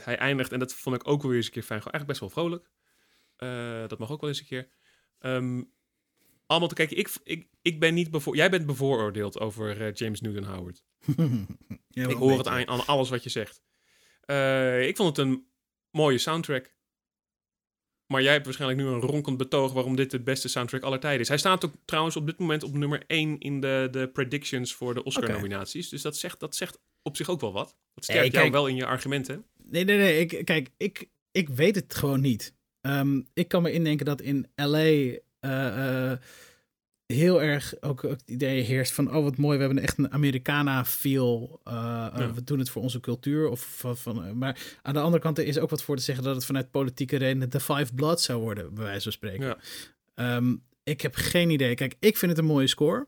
hij 0.05 0.17
eindigt, 0.17 0.53
en 0.53 0.59
dat 0.59 0.75
vond 0.75 0.97
ik 0.97 1.09
ook 1.09 1.21
wel 1.21 1.31
weer 1.31 1.39
eens 1.39 1.47
een 1.47 1.53
keer 1.53 1.63
fijn. 1.63 1.83
Gewoon 1.83 1.93
eigenlijk 1.93 2.21
best 2.21 2.35
wel 2.35 2.45
vrolijk. 2.45 2.71
dat 3.89 3.99
mag 3.99 4.11
ook 4.11 4.21
wel 4.21 4.31
eens 4.31 4.41
een 4.41 4.47
keer. 4.47 4.69
Ehm, 5.19 5.63
allemaal 6.47 6.69
te 6.69 6.75
kijken. 6.75 6.97
Ik, 6.97 7.11
ik, 7.25 7.49
ik 7.63 7.81
ben 7.81 7.95
niet 7.95 8.11
bevoor, 8.11 8.37
jij 8.37 8.51
bent 8.51 8.67
bevooroordeeld 8.67 9.41
over 9.41 9.93
James 9.93 10.21
Newton 10.21 10.45
Howard. 10.45 10.85
ik 11.91 12.13
hoor 12.13 12.39
het 12.39 12.49
aan, 12.49 12.69
aan, 12.69 12.87
alles 12.87 13.11
wat 13.11 13.23
je 13.23 13.31
zegt. 13.31 13.63
ik 14.89 14.97
vond 14.97 15.17
het 15.17 15.27
een 15.27 15.49
mooie 15.91 16.19
soundtrack. 16.19 16.74
Maar 18.07 18.23
jij 18.23 18.33
hebt 18.33 18.45
waarschijnlijk 18.45 18.81
nu 18.81 18.87
een 18.87 19.01
ronkend 19.01 19.37
betoog 19.37 19.73
waarom 19.73 19.97
dit 19.97 20.11
de 20.11 20.21
beste 20.21 20.49
soundtrack 20.49 20.83
aller 20.83 21.01
tijden 21.01 21.21
is. 21.21 21.29
Hij 21.29 21.39
staat 21.39 21.65
ook 21.65 21.73
trouwens 21.85 22.17
op 22.17 22.27
dit 22.27 22.39
moment 22.39 22.63
op 22.63 22.77
nummer 22.77 23.03
1 23.07 23.39
in 23.39 23.61
de, 23.61 23.89
de 23.91 24.09
predictions 24.09 24.75
voor 24.75 24.95
de 24.95 25.03
Oscar-nominaties. 25.03 25.89
Dus 25.89 26.03
dat 26.03 26.17
zegt, 26.17 26.41
dat 26.41 26.57
zegt 26.57 26.79
op 27.03 27.17
zich 27.17 27.29
ook 27.29 27.41
wel 27.41 27.53
wat. 27.53 27.77
Dat 27.95 28.05
sterkt 28.05 28.33
jou 28.33 28.51
wel 28.51 28.67
in 28.67 28.77
je 28.77 28.87
argumenten. 28.87 29.45
Nee, 29.63 29.85
nee, 29.85 29.97
nee. 29.97 30.19
Ik, 30.19 30.45
kijk, 30.45 30.71
ik, 30.77 31.09
ik 31.31 31.49
weet 31.49 31.75
het 31.75 31.95
gewoon 31.95 32.21
niet. 32.21 32.55
Ehm, 32.81 33.21
ik 33.35 33.49
kan 33.49 33.63
me 33.63 33.73
indenken 33.73 34.07
dat 34.07 34.21
in 34.21 34.47
LA 34.55 34.79
uh, 34.79 35.19
uh, 35.41 36.13
heel 37.07 37.43
erg 37.43 37.75
ook, 37.81 38.03
het 38.03 38.23
idee 38.27 38.61
heerst 38.61 38.93
van, 38.93 39.15
oh 39.15 39.23
wat 39.23 39.37
mooi, 39.37 39.59
we 39.59 39.65
hebben 39.65 39.83
echt 39.83 39.99
een 39.99 40.13
Americana-feel. 40.13 41.61
Uh, 41.69 42.07
uh, 42.19 42.33
We 42.33 42.45
doen 42.45 42.59
het 42.59 42.71
voor 42.71 42.83
onze 42.83 43.01
cultuur. 43.01 43.49
Of 43.49 43.75
van, 43.77 43.97
van, 43.97 44.27
uh, 44.27 44.33
maar 44.33 44.79
aan 44.83 44.95
de 44.95 45.01
andere 45.01 45.23
kant 45.23 45.39
er 45.39 45.47
is 45.47 45.59
ook 45.59 45.71
wat 45.71 45.83
voor 45.83 45.97
te 45.97 46.03
zeggen 46.03 46.25
dat 46.25 46.35
het 46.35 46.45
vanuit 46.45 46.71
politieke 46.71 47.17
redenen 47.17 47.51
de 47.51 47.61
Five 47.61 47.95
Blood 47.95 48.21
zou 48.21 48.41
worden, 48.41 48.75
bij 48.75 48.85
wijze 48.85 49.03
van 49.03 49.13
spreken. 49.13 49.57
Ja. 50.15 50.37
Um, 50.37 50.63
ik 50.83 51.01
heb 51.01 51.15
geen 51.15 51.51
idee. 51.51 51.75
Kijk, 51.75 51.97
ik 51.99 52.17
vind 52.17 52.31
het 52.31 52.41
een 52.41 52.47
mooie 52.47 52.67
score. 52.67 53.07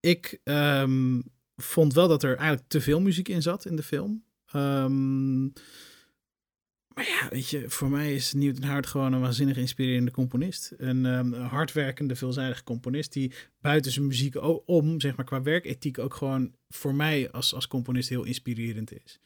Ik 0.00 0.40
um, 0.44 1.22
vond 1.56 1.94
wel 1.94 2.08
dat 2.08 2.22
er 2.22 2.36
eigenlijk 2.36 2.68
te 2.68 2.80
veel 2.80 3.00
muziek 3.00 3.28
in 3.28 3.42
zat 3.42 3.66
in 3.66 3.76
de 3.76 3.82
film. 3.82 4.24
Um, 4.56 5.52
maar 6.94 7.06
ja, 7.06 7.28
weet 7.28 7.48
je, 7.48 7.70
voor 7.70 7.90
mij 7.90 8.14
is 8.14 8.32
Newton 8.32 8.62
Hart 8.64 8.86
gewoon 8.86 9.12
een 9.12 9.20
waanzinnig 9.20 9.56
inspirerende 9.56 10.10
componist. 10.10 10.72
Een 10.76 11.04
um, 11.04 11.32
hardwerkende, 11.32 12.16
veelzijdige 12.16 12.64
componist 12.64 13.12
die 13.12 13.32
buiten 13.60 13.92
zijn 13.92 14.06
muziek 14.06 14.34
om, 14.66 15.00
zeg 15.00 15.16
maar 15.16 15.24
qua 15.24 15.42
werkethiek, 15.42 15.98
ook 15.98 16.14
gewoon 16.14 16.54
voor 16.68 16.94
mij 16.94 17.30
als, 17.30 17.54
als 17.54 17.68
componist 17.68 18.08
heel 18.08 18.24
inspirerend 18.24 18.92
is. 19.04 19.20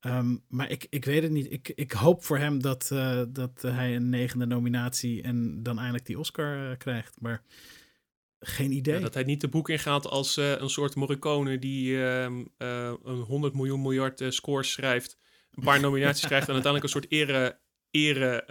Um, 0.00 0.42
maar 0.48 0.70
ik, 0.70 0.86
ik 0.90 1.04
weet 1.04 1.22
het 1.22 1.32
niet. 1.32 1.52
Ik, 1.52 1.72
ik 1.74 1.92
hoop 1.92 2.24
voor 2.24 2.38
hem 2.38 2.62
dat, 2.62 2.90
uh, 2.92 3.22
dat 3.28 3.62
hij 3.62 3.96
een 3.96 4.08
negende 4.08 4.46
nominatie 4.46 5.22
en 5.22 5.62
dan 5.62 5.76
eindelijk 5.78 6.06
die 6.06 6.18
Oscar 6.18 6.70
uh, 6.70 6.76
krijgt. 6.76 7.20
Maar 7.20 7.42
geen 8.40 8.72
idee. 8.72 9.00
Dat 9.00 9.14
hij 9.14 9.22
niet 9.22 9.40
de 9.40 9.48
boek 9.48 9.68
ingaat 9.68 10.06
als 10.06 10.38
uh, 10.38 10.58
een 10.58 10.70
soort 10.70 10.94
Morricone 10.94 11.58
die 11.58 12.04
ehm, 12.04 12.44
een 12.58 13.20
100 13.20 13.54
miljoen 13.54 13.82
miljard 13.82 14.24
scores 14.28 14.72
schrijft 14.72 15.18
een 15.58 15.64
paar 15.64 15.80
nominaties 15.80 16.26
krijgt 16.26 16.48
en 16.48 16.54
uiteindelijk 16.54 16.94
een 16.94 17.00
soort 17.00 17.12
ere, 17.12 17.58
ere 17.90 18.44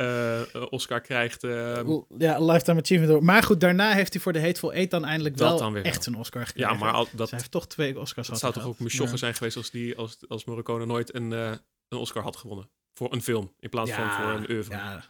uh, 0.56 0.66
Oscar 0.70 1.02
krijgt. 1.02 1.44
Uh, 1.44 1.80
ja, 2.18 2.40
Lifetime 2.40 2.80
Achievement. 2.80 3.22
Maar 3.22 3.44
goed, 3.44 3.60
daarna 3.60 3.94
heeft 3.94 4.14
hij 4.14 4.22
voor 4.22 4.34
de 4.34 4.42
Hateful 4.42 4.74
Eight 4.74 4.92
dan 4.92 5.06
eindelijk 5.06 5.36
wel 5.36 5.58
dan 5.58 5.76
echt 5.76 6.06
een 6.06 6.16
Oscar 6.16 6.46
gekregen. 6.46 6.74
Ja, 6.74 6.80
maar 6.80 6.94
al, 6.94 7.08
dat 7.12 7.30
hij 7.30 7.40
heeft 7.40 7.52
toch 7.52 7.68
twee 7.68 8.00
Oscars 8.00 8.28
Dat 8.28 8.40
zou 8.40 8.54
toch 8.54 8.66
ook 8.66 8.80
Mushoge 8.80 9.10
maar... 9.10 9.18
zijn 9.18 9.34
geweest 9.34 9.58
als, 9.58 9.70
die, 9.70 9.98
als, 9.98 10.18
als 10.28 10.46
Morricone 10.46 10.86
nooit 10.86 11.16
een, 11.16 11.32
uh, 11.32 11.52
een 11.90 11.98
Oscar 11.98 12.24
had 12.24 12.36
gewonnen. 12.36 12.70
Voor 12.94 13.14
een 13.14 13.22
film, 13.22 13.54
in 13.60 13.70
plaats 13.70 13.90
ja, 13.90 13.96
van 13.96 14.24
voor 14.24 14.34
een 14.34 14.52
oeuvre. 14.52 14.76
Ja, 14.76 15.04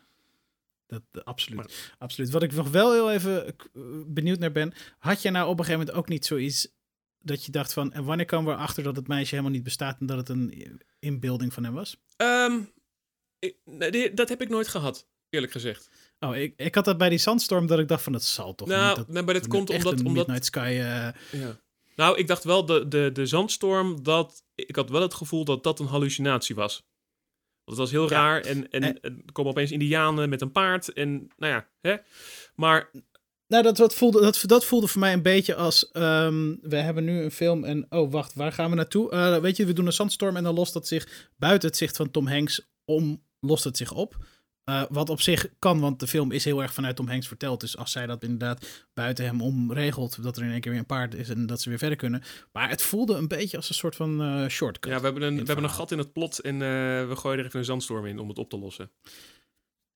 dat, 0.88 1.01
dat, 1.12 1.25
absoluut. 1.25 1.57
Maar, 1.57 1.95
absoluut. 1.97 2.29
Wat 2.29 2.43
ik 2.43 2.53
nog 2.53 2.69
wel 2.69 2.93
heel 2.93 3.12
even 3.12 3.55
benieuwd 4.07 4.39
naar 4.39 4.51
ben. 4.51 4.73
Had 4.99 5.21
je 5.21 5.29
nou 5.29 5.45
op 5.45 5.60
een 5.60 5.65
gegeven 5.65 5.79
moment 5.79 5.97
ook 5.97 6.10
niet 6.10 6.25
zoiets 6.25 6.67
dat 7.19 7.45
je 7.45 7.51
dacht 7.51 7.73
van, 7.73 7.93
en 7.93 8.03
wanneer 8.03 8.25
komen 8.25 8.53
we 8.53 8.60
achter 8.60 8.84
dat 8.84 8.95
het 8.95 9.08
meisje 9.08 9.30
helemaal 9.30 9.53
niet 9.53 9.63
bestaat 9.63 9.99
en 9.99 10.06
dat 10.06 10.17
het 10.17 10.30
een 10.30 10.82
inbeelding 10.99 11.53
van 11.53 11.63
hem 11.63 11.73
was? 11.73 11.97
Um, 12.17 12.71
ik, 13.39 13.56
nee, 13.65 14.13
dat 14.13 14.30
heb 14.30 14.41
ik 14.41 14.49
nooit 14.49 14.67
gehad, 14.67 15.08
eerlijk 15.30 15.51
gezegd. 15.51 15.89
Oh, 16.19 16.36
ik, 16.36 16.53
ik 16.58 16.75
had 16.75 16.86
dat 16.86 16.97
bij 16.97 17.10
die 17.10 17.17
Sandstorm 17.17 17.67
dat 17.67 17.80
ik 17.80 17.88
dacht 17.88 18.03
van, 18.03 18.12
dat 18.12 18.23
zal 18.23 18.56
toch 18.56 18.67
nou, 18.67 18.88
niet. 18.88 18.95
Dat, 18.95 19.08
nee, 19.08 19.23
maar 19.23 19.34
dat 19.34 19.47
komt 19.47 19.69
omdat... 19.69 19.97
omdat 19.99 20.13
Midnight 20.13 20.45
Sky... 20.45 20.69
Uh... 20.69 21.41
Ja. 21.41 21.60
Nou, 21.95 22.17
ik 22.17 22.27
dacht 22.27 22.43
wel, 22.43 22.65
de, 22.65 22.88
de, 22.88 23.10
de 23.13 23.25
Zandstorm, 23.25 24.03
dat, 24.03 24.43
ik 24.56 24.75
had 24.75 24.89
wel 24.89 25.01
het 25.01 25.13
gevoel 25.13 25.45
dat 25.45 25.63
dat 25.63 25.80
een 25.80 25.86
hallucinatie 25.86 26.56
was. 26.56 26.86
Want 27.63 27.80
het 27.80 27.89
was 27.89 27.91
heel 27.91 28.10
raar 28.10 28.41
en, 28.41 28.69
en, 28.69 28.84
en 28.84 29.01
er 29.01 29.32
komen 29.32 29.51
opeens 29.51 29.71
indianen 29.71 30.30
met 30.30 30.41
een 30.41 30.51
paard 30.51 30.93
en 30.93 31.27
nou 31.38 31.53
ja, 31.53 31.67
hè. 31.82 31.95
Maar 32.56 32.91
nou, 33.47 33.63
dat, 33.63 33.77
dat, 33.77 33.93
voelde, 33.93 34.21
dat, 34.21 34.43
dat 34.45 34.65
voelde 34.65 34.88
voor 34.88 34.99
mij 34.99 35.13
een 35.13 35.21
beetje 35.21 35.55
als... 35.55 35.89
Um, 35.93 36.60
we 36.62 36.75
hebben 36.75 37.03
nu 37.03 37.21
een 37.21 37.31
film 37.31 37.63
en... 37.63 37.86
Oh, 37.89 38.12
wacht, 38.12 38.33
waar 38.33 38.51
gaan 38.51 38.69
we 38.69 38.75
naartoe? 38.75 39.13
Uh, 39.13 39.38
weet 39.38 39.57
je, 39.57 39.65
we 39.65 39.73
doen 39.73 39.86
een 39.86 39.93
zandstorm 39.93 40.36
en 40.36 40.43
dan 40.43 40.55
lost 40.55 40.73
dat 40.73 40.88
zich... 40.88 41.29
Buiten 41.38 41.69
het 41.69 41.77
zicht 41.77 41.95
van 41.95 42.12
Tom 42.12 42.27
Hanks 42.27 42.69
om 42.86 43.23
lost 43.39 43.63
het 43.63 43.77
zich 43.77 43.91
op. 43.91 44.25
Uh, 44.69 44.83
wat 44.89 45.10
op 45.10 45.21
zich 45.21 45.47
kan, 45.60 45.79
want 45.79 45.99
de 45.99 46.07
film 46.07 46.31
is 46.31 46.43
heel 46.43 46.62
erg 46.62 46.73
vanuit 46.73 46.95
Tom 46.95 47.07
Hanks 47.07 47.27
verteld. 47.27 47.60
Dus 47.60 47.77
als 47.77 47.91
zij 47.91 48.05
dat 48.05 48.23
inderdaad 48.23 48.88
buiten 48.93 49.25
hem 49.25 49.41
om 49.41 49.73
regelt, 49.73 50.23
dat 50.23 50.38
er 50.38 50.43
in 50.43 50.51
één 50.51 50.62
keer 50.62 50.71
weer 50.71 50.79
een 50.79 50.86
paard 50.86 51.15
is 51.15 51.29
en 51.29 51.45
dat 51.45 51.62
ze 51.62 51.69
weer 51.69 51.77
verder 51.77 51.97
kunnen. 51.97 52.23
Maar 52.51 52.69
het 52.69 52.81
voelde 52.81 53.15
een 53.15 53.27
beetje 53.27 53.57
als 53.57 53.69
een 53.69 53.75
soort 53.75 53.95
van 53.95 54.21
uh, 54.21 54.47
shortcut. 54.47 54.91
Ja, 54.91 54.97
we 54.97 55.03
hebben 55.03 55.23
een, 55.23 55.38
we 55.38 55.45
hebben 55.45 55.63
een 55.63 55.69
gat 55.69 55.91
in 55.91 55.97
het 55.97 56.13
plot 56.13 56.39
en 56.39 56.60
we 56.60 57.15
gooien 57.15 57.39
er 57.39 57.45
even 57.45 57.60
een 57.60 57.65
zandstorm 57.65 58.05
in 58.05 58.19
om 58.19 58.27
het 58.27 58.38
op 58.38 58.49
te 58.49 58.60
lossen. 58.60 58.91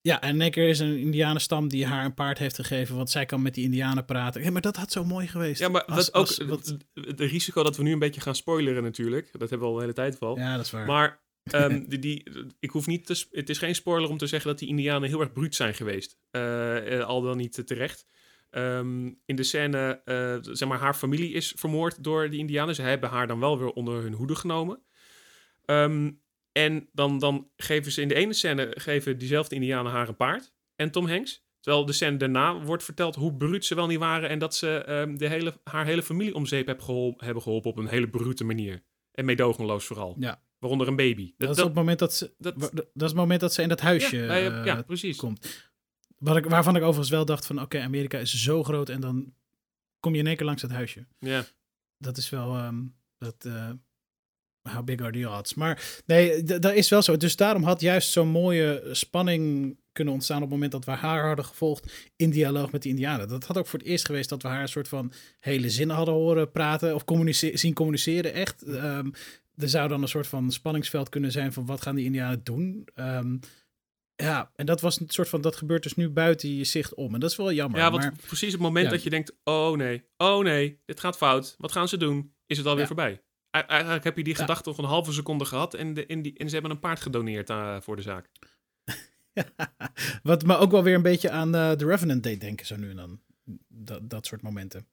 Ja, 0.01 0.21
en 0.21 0.37
Nekker 0.37 0.67
is 0.67 0.79
een 0.79 0.97
indianenstam 0.97 1.67
die 1.67 1.85
haar 1.85 2.05
een 2.05 2.13
paard 2.13 2.37
heeft 2.37 2.55
gegeven, 2.55 2.95
want 2.95 3.09
zij 3.09 3.25
kan 3.25 3.41
met 3.41 3.53
die 3.53 3.63
indianen 3.63 4.05
praten. 4.05 4.43
Ja, 4.43 4.51
maar 4.51 4.61
dat 4.61 4.75
had 4.75 4.91
zo 4.91 5.03
mooi 5.03 5.27
geweest. 5.27 5.59
Ja, 5.59 5.69
maar 5.69 5.85
als, 5.85 6.13
ook 6.13 6.43
wat... 6.43 6.77
het 6.93 7.19
risico 7.19 7.63
dat 7.63 7.77
we 7.77 7.83
nu 7.83 7.91
een 7.91 7.99
beetje 7.99 8.21
gaan 8.21 8.35
spoileren 8.35 8.83
natuurlijk. 8.83 9.29
Dat 9.31 9.49
hebben 9.49 9.59
we 9.59 9.65
al 9.65 9.73
de 9.73 9.81
hele 9.81 9.93
tijd 9.93 10.19
wel. 10.19 10.37
Ja, 10.37 10.55
dat 10.55 10.65
is 10.65 10.71
waar. 10.71 10.85
Maar 10.85 11.21
um, 11.53 11.85
die, 11.89 11.99
die, 11.99 12.23
ik 12.59 12.69
hoef 12.69 12.87
niet 12.87 13.05
te, 13.05 13.25
het 13.31 13.49
is 13.49 13.57
geen 13.57 13.75
spoiler 13.75 14.09
om 14.09 14.17
te 14.17 14.27
zeggen 14.27 14.49
dat 14.49 14.59
die 14.59 14.67
indianen 14.67 15.09
heel 15.09 15.19
erg 15.19 15.33
bruut 15.33 15.55
zijn 15.55 15.73
geweest. 15.73 16.17
Uh, 16.31 17.03
al 17.03 17.21
dan 17.21 17.37
niet 17.37 17.67
terecht. 17.67 18.05
Um, 18.51 19.19
in 19.25 19.35
de 19.35 19.43
scène, 19.43 20.01
uh, 20.05 20.53
zeg 20.53 20.67
maar, 20.67 20.79
haar 20.79 20.93
familie 20.93 21.33
is 21.33 21.53
vermoord 21.57 22.03
door 22.03 22.29
die 22.29 22.39
indianen. 22.39 22.75
Ze 22.75 22.81
hebben 22.81 23.09
haar 23.09 23.27
dan 23.27 23.39
wel 23.39 23.59
weer 23.59 23.71
onder 23.71 24.01
hun 24.01 24.13
hoede 24.13 24.35
genomen. 24.35 24.81
Um, 25.65 26.20
en 26.51 26.89
dan, 26.91 27.19
dan 27.19 27.49
geven 27.55 27.91
ze 27.91 28.01
in 28.01 28.07
de 28.07 28.15
ene 28.15 28.33
scène 28.33 28.71
geven 28.75 29.17
diezelfde 29.17 29.55
Indianen 29.55 29.91
haar 29.91 30.07
een 30.07 30.15
paard. 30.15 30.53
En 30.75 30.91
Tom 30.91 31.07
Hanks. 31.07 31.49
Terwijl 31.59 31.85
de 31.85 31.93
scène 31.93 32.17
daarna 32.17 32.61
wordt 32.61 32.83
verteld 32.83 33.15
hoe 33.15 33.35
bruut 33.35 33.65
ze 33.65 33.75
wel 33.75 33.87
niet 33.87 33.99
waren. 33.99 34.29
En 34.29 34.39
dat 34.39 34.55
ze 34.55 34.85
um, 34.89 35.17
de 35.17 35.27
hele, 35.27 35.59
haar 35.63 35.85
hele 35.85 36.03
familie 36.03 36.35
om 36.35 36.45
zeep 36.45 36.67
heb 36.67 36.81
geholpen, 36.81 37.25
hebben 37.25 37.43
geholpen 37.43 37.71
op 37.71 37.77
een 37.77 37.87
hele 37.87 38.09
brute 38.09 38.43
manier. 38.43 38.83
En 39.11 39.25
meedogenloos 39.25 39.85
vooral. 39.85 40.15
Ja. 40.19 40.41
Waaronder 40.59 40.87
een 40.87 40.95
baby. 40.95 41.33
Dat, 41.37 41.47
dat 41.47 41.57
is 41.57 41.63
op 41.63 41.67
het 41.67 41.77
moment 41.77 41.99
dat 41.99 42.13
ze, 42.13 42.33
dat, 42.37 42.59
dat, 42.59 42.73
is 42.73 43.01
het 43.01 43.13
moment 43.13 43.39
dat 43.39 43.53
ze 43.53 43.61
in 43.61 43.69
dat 43.69 43.79
huisje 43.79 44.17
ja, 44.17 44.39
uh, 44.39 44.65
ja, 44.65 44.81
precies. 44.81 45.17
komt. 45.17 45.69
Wat 46.17 46.37
ik, 46.37 46.45
waarvan 46.45 46.75
ik 46.75 46.81
overigens 46.81 47.09
wel 47.09 47.25
dacht 47.25 47.45
van 47.45 47.55
oké, 47.55 47.65
okay, 47.65 47.81
Amerika 47.81 48.17
is 48.17 48.43
zo 48.43 48.63
groot 48.63 48.89
en 48.89 49.01
dan 49.01 49.33
kom 49.99 50.13
je 50.13 50.19
in 50.19 50.27
één 50.27 50.35
keer 50.35 50.45
langs 50.45 50.61
het 50.61 50.71
huisje. 50.71 51.07
Ja. 51.19 51.45
Dat 51.97 52.17
is 52.17 52.29
wel, 52.29 52.65
um, 52.65 52.95
dat, 53.17 53.45
uh, 53.45 53.69
how 54.61 54.83
big 54.83 55.01
are 55.01 55.11
the 55.11 55.29
odds? 55.29 55.53
Maar 55.53 56.01
nee, 56.05 56.43
dat 56.43 56.73
is 56.73 56.89
wel 56.89 57.01
zo. 57.01 57.17
Dus 57.17 57.35
daarom 57.35 57.63
had 57.63 57.81
juist 57.81 58.11
zo'n 58.11 58.27
mooie 58.27 58.83
spanning 58.91 59.77
kunnen 59.91 60.13
ontstaan 60.13 60.37
op 60.37 60.43
het 60.43 60.51
moment 60.51 60.71
dat 60.71 60.85
we 60.85 60.91
haar 60.91 61.27
hadden 61.27 61.45
gevolgd 61.45 62.11
in 62.15 62.29
dialoog 62.29 62.71
met 62.71 62.83
de 62.83 62.89
Indianen. 62.89 63.27
Dat 63.27 63.45
had 63.45 63.57
ook 63.57 63.67
voor 63.67 63.79
het 63.79 63.87
eerst 63.87 64.05
geweest 64.05 64.29
dat 64.29 64.41
we 64.41 64.47
haar 64.47 64.61
een 64.61 64.67
soort 64.67 64.87
van 64.87 65.13
hele 65.39 65.69
zinnen 65.69 65.95
hadden 65.95 66.13
horen 66.13 66.51
praten 66.51 66.95
of 66.95 67.05
communice 67.05 67.51
zien 67.53 67.73
communiceren. 67.73 68.33
Echt. 68.33 68.67
Um, 68.67 69.11
er 69.55 69.69
zou 69.69 69.87
dan 69.87 70.01
een 70.01 70.07
soort 70.07 70.27
van 70.27 70.51
spanningsveld 70.51 71.09
kunnen 71.09 71.31
zijn 71.31 71.53
van 71.53 71.65
wat 71.65 71.81
gaan 71.81 71.95
die 71.95 72.05
Indianen 72.05 72.43
doen. 72.43 72.87
Um, 72.95 73.39
ja, 74.15 74.51
en 74.55 74.65
dat 74.65 74.81
was 74.81 74.99
een 74.99 75.09
soort 75.09 75.29
van, 75.29 75.41
dat 75.41 75.55
gebeurt 75.55 75.83
dus 75.83 75.95
nu 75.95 76.09
buiten 76.09 76.55
je 76.55 76.63
zicht 76.63 76.93
om. 76.93 77.13
En 77.13 77.19
dat 77.19 77.31
is 77.31 77.37
wel 77.37 77.51
jammer. 77.51 77.79
Ja, 77.79 77.91
want 77.91 78.03
maar, 78.03 78.13
precies 78.27 78.51
het 78.51 78.61
moment 78.61 78.89
dat 78.89 79.03
je 79.03 79.09
denkt, 79.09 79.35
oh 79.43 79.75
nee, 79.75 80.03
oh 80.17 80.43
nee, 80.43 80.79
dit 80.85 80.99
gaat 80.99 81.17
fout. 81.17 81.55
Wat 81.57 81.71
gaan 81.71 81.87
ze 81.87 81.97
doen? 81.97 82.33
Is 82.45 82.57
het 82.57 82.65
alweer 82.65 82.81
ja. 82.81 82.87
voorbij? 82.87 83.21
Eigenlijk 83.51 84.03
heb 84.03 84.17
je 84.17 84.23
die 84.23 84.35
gedachte 84.35 84.69
nog 84.69 84.77
een 84.77 84.83
halve 84.83 85.11
seconde 85.11 85.45
gehad 85.45 85.73
en, 85.73 85.93
de, 85.93 86.05
in 86.05 86.21
die, 86.21 86.37
en 86.37 86.47
ze 86.47 86.53
hebben 86.53 86.71
een 86.71 86.79
paard 86.79 87.01
gedoneerd 87.01 87.49
uh, 87.49 87.81
voor 87.81 87.95
de 87.95 88.01
zaak. 88.01 88.29
Wat 90.23 90.45
me 90.45 90.57
ook 90.57 90.71
wel 90.71 90.83
weer 90.83 90.95
een 90.95 91.01
beetje 91.01 91.29
aan 91.29 91.55
uh, 91.55 91.71
The 91.71 91.85
Revenant 91.85 92.23
deed 92.23 92.41
denken, 92.41 92.65
zo 92.65 92.75
nu 92.75 92.89
en 92.89 92.95
dan. 92.95 93.19
Dat, 93.67 94.09
dat 94.09 94.25
soort 94.25 94.41
momenten. 94.41 94.87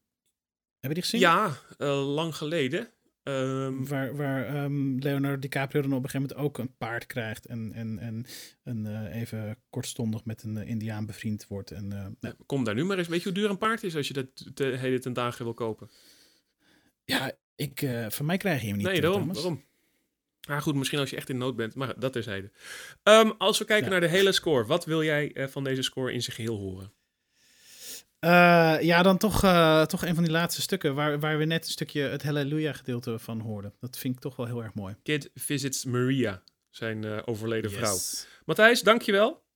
Heb 0.80 0.90
je 0.90 0.94
die 0.94 1.02
gezien? 1.02 1.20
Ja, 1.20 1.56
uh, 1.78 2.14
lang 2.14 2.36
geleden. 2.36 2.88
Um, 3.22 3.86
waar 3.86 4.16
waar 4.16 4.64
um, 4.64 4.98
Leonardo 4.98 5.38
DiCaprio 5.38 5.82
dan 5.82 5.92
op 5.92 6.04
een 6.04 6.10
gegeven 6.10 6.28
moment 6.28 6.46
ook 6.46 6.58
een 6.58 6.76
paard 6.76 7.06
krijgt 7.06 7.46
en, 7.46 7.72
en, 7.72 7.98
en, 7.98 8.26
en 8.62 9.06
even 9.06 9.58
kortstondig 9.70 10.24
met 10.24 10.42
een 10.42 10.56
Indiaan 10.56 11.06
bevriend 11.06 11.46
wordt. 11.46 11.70
En, 11.70 12.18
kom 12.46 12.64
daar 12.64 12.74
nu 12.74 12.84
maar 12.84 12.98
eens. 12.98 13.08
Weet 13.08 13.22
je 13.22 13.24
hoe 13.24 13.38
duur 13.38 13.50
een 13.50 13.58
paard 13.58 13.82
is 13.82 13.96
als 13.96 14.08
je 14.08 14.14
dat 14.14 14.50
de 14.54 14.64
hele 14.64 14.98
ten 14.98 15.12
dagen 15.12 15.44
wil 15.44 15.54
kopen? 15.54 15.90
Ja, 17.04 17.32
ik, 17.58 17.82
uh, 17.82 18.06
van 18.08 18.26
mij 18.26 18.36
krijg 18.36 18.60
je 18.60 18.66
hem 18.66 18.76
niet. 18.76 18.86
Nee, 18.86 19.00
daarom. 19.00 19.32
daarom. 19.32 19.64
Maar 20.48 20.62
goed, 20.62 20.74
misschien 20.74 20.98
als 20.98 21.10
je 21.10 21.16
echt 21.16 21.28
in 21.28 21.38
nood 21.38 21.56
bent. 21.56 21.74
Maar 21.74 22.00
dat 22.00 22.12
terzijde. 22.12 22.50
Um, 23.02 23.32
als 23.38 23.58
we 23.58 23.64
kijken 23.64 23.90
naar 23.90 24.00
de 24.00 24.08
hele 24.08 24.32
score. 24.32 24.66
Wat 24.66 24.84
wil 24.84 25.02
jij 25.02 25.30
uh, 25.34 25.46
van 25.46 25.64
deze 25.64 25.82
score 25.82 26.12
in 26.12 26.22
zijn 26.22 26.36
geheel 26.36 26.56
horen? 26.56 26.92
ja, 28.80 29.02
dan 29.02 29.18
toch, 29.18 29.40
toch 29.86 30.04
een 30.04 30.14
van 30.14 30.24
die 30.24 30.32
laatste 30.32 30.60
stukken 30.60 30.94
waar, 30.94 31.20
waar 31.20 31.38
we 31.38 31.44
net 31.44 31.64
een 31.64 31.70
stukje 31.70 32.00
het 32.00 32.22
Halleluja 32.22 32.72
gedeelte 32.72 33.18
van 33.18 33.40
hoorden. 33.40 33.74
Dat 33.80 33.98
vind 33.98 34.14
ik 34.14 34.20
toch 34.20 34.36
wel 34.36 34.46
heel 34.46 34.62
erg 34.62 34.74
mooi. 34.74 34.96
Kid 35.02 35.30
visits 35.34 35.84
Maria, 35.84 36.42
zijn 36.70 37.26
overleden 37.26 37.70
yes. 37.70 37.78
vrouw. 37.78 37.98
Matthijs, 38.44 38.82
dankjewel. 38.82 39.47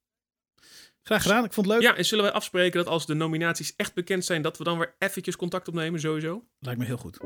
Graag 1.02 1.22
gedaan, 1.22 1.44
ik 1.44 1.52
vond 1.52 1.66
het 1.66 1.74
leuk. 1.74 1.84
Ja, 1.84 1.96
en 1.96 2.04
zullen 2.04 2.24
wij 2.24 2.32
afspreken 2.32 2.78
dat 2.78 2.92
als 2.92 3.06
de 3.06 3.14
nominaties 3.14 3.76
echt 3.76 3.94
bekend 3.94 4.24
zijn, 4.24 4.42
dat 4.42 4.58
we 4.58 4.64
dan 4.64 4.78
weer 4.78 4.94
eventjes 4.98 5.36
contact 5.36 5.68
opnemen, 5.68 6.00
sowieso? 6.00 6.44
Lijkt 6.58 6.80
me 6.80 6.86
heel 6.86 6.96
goed. 6.96 7.18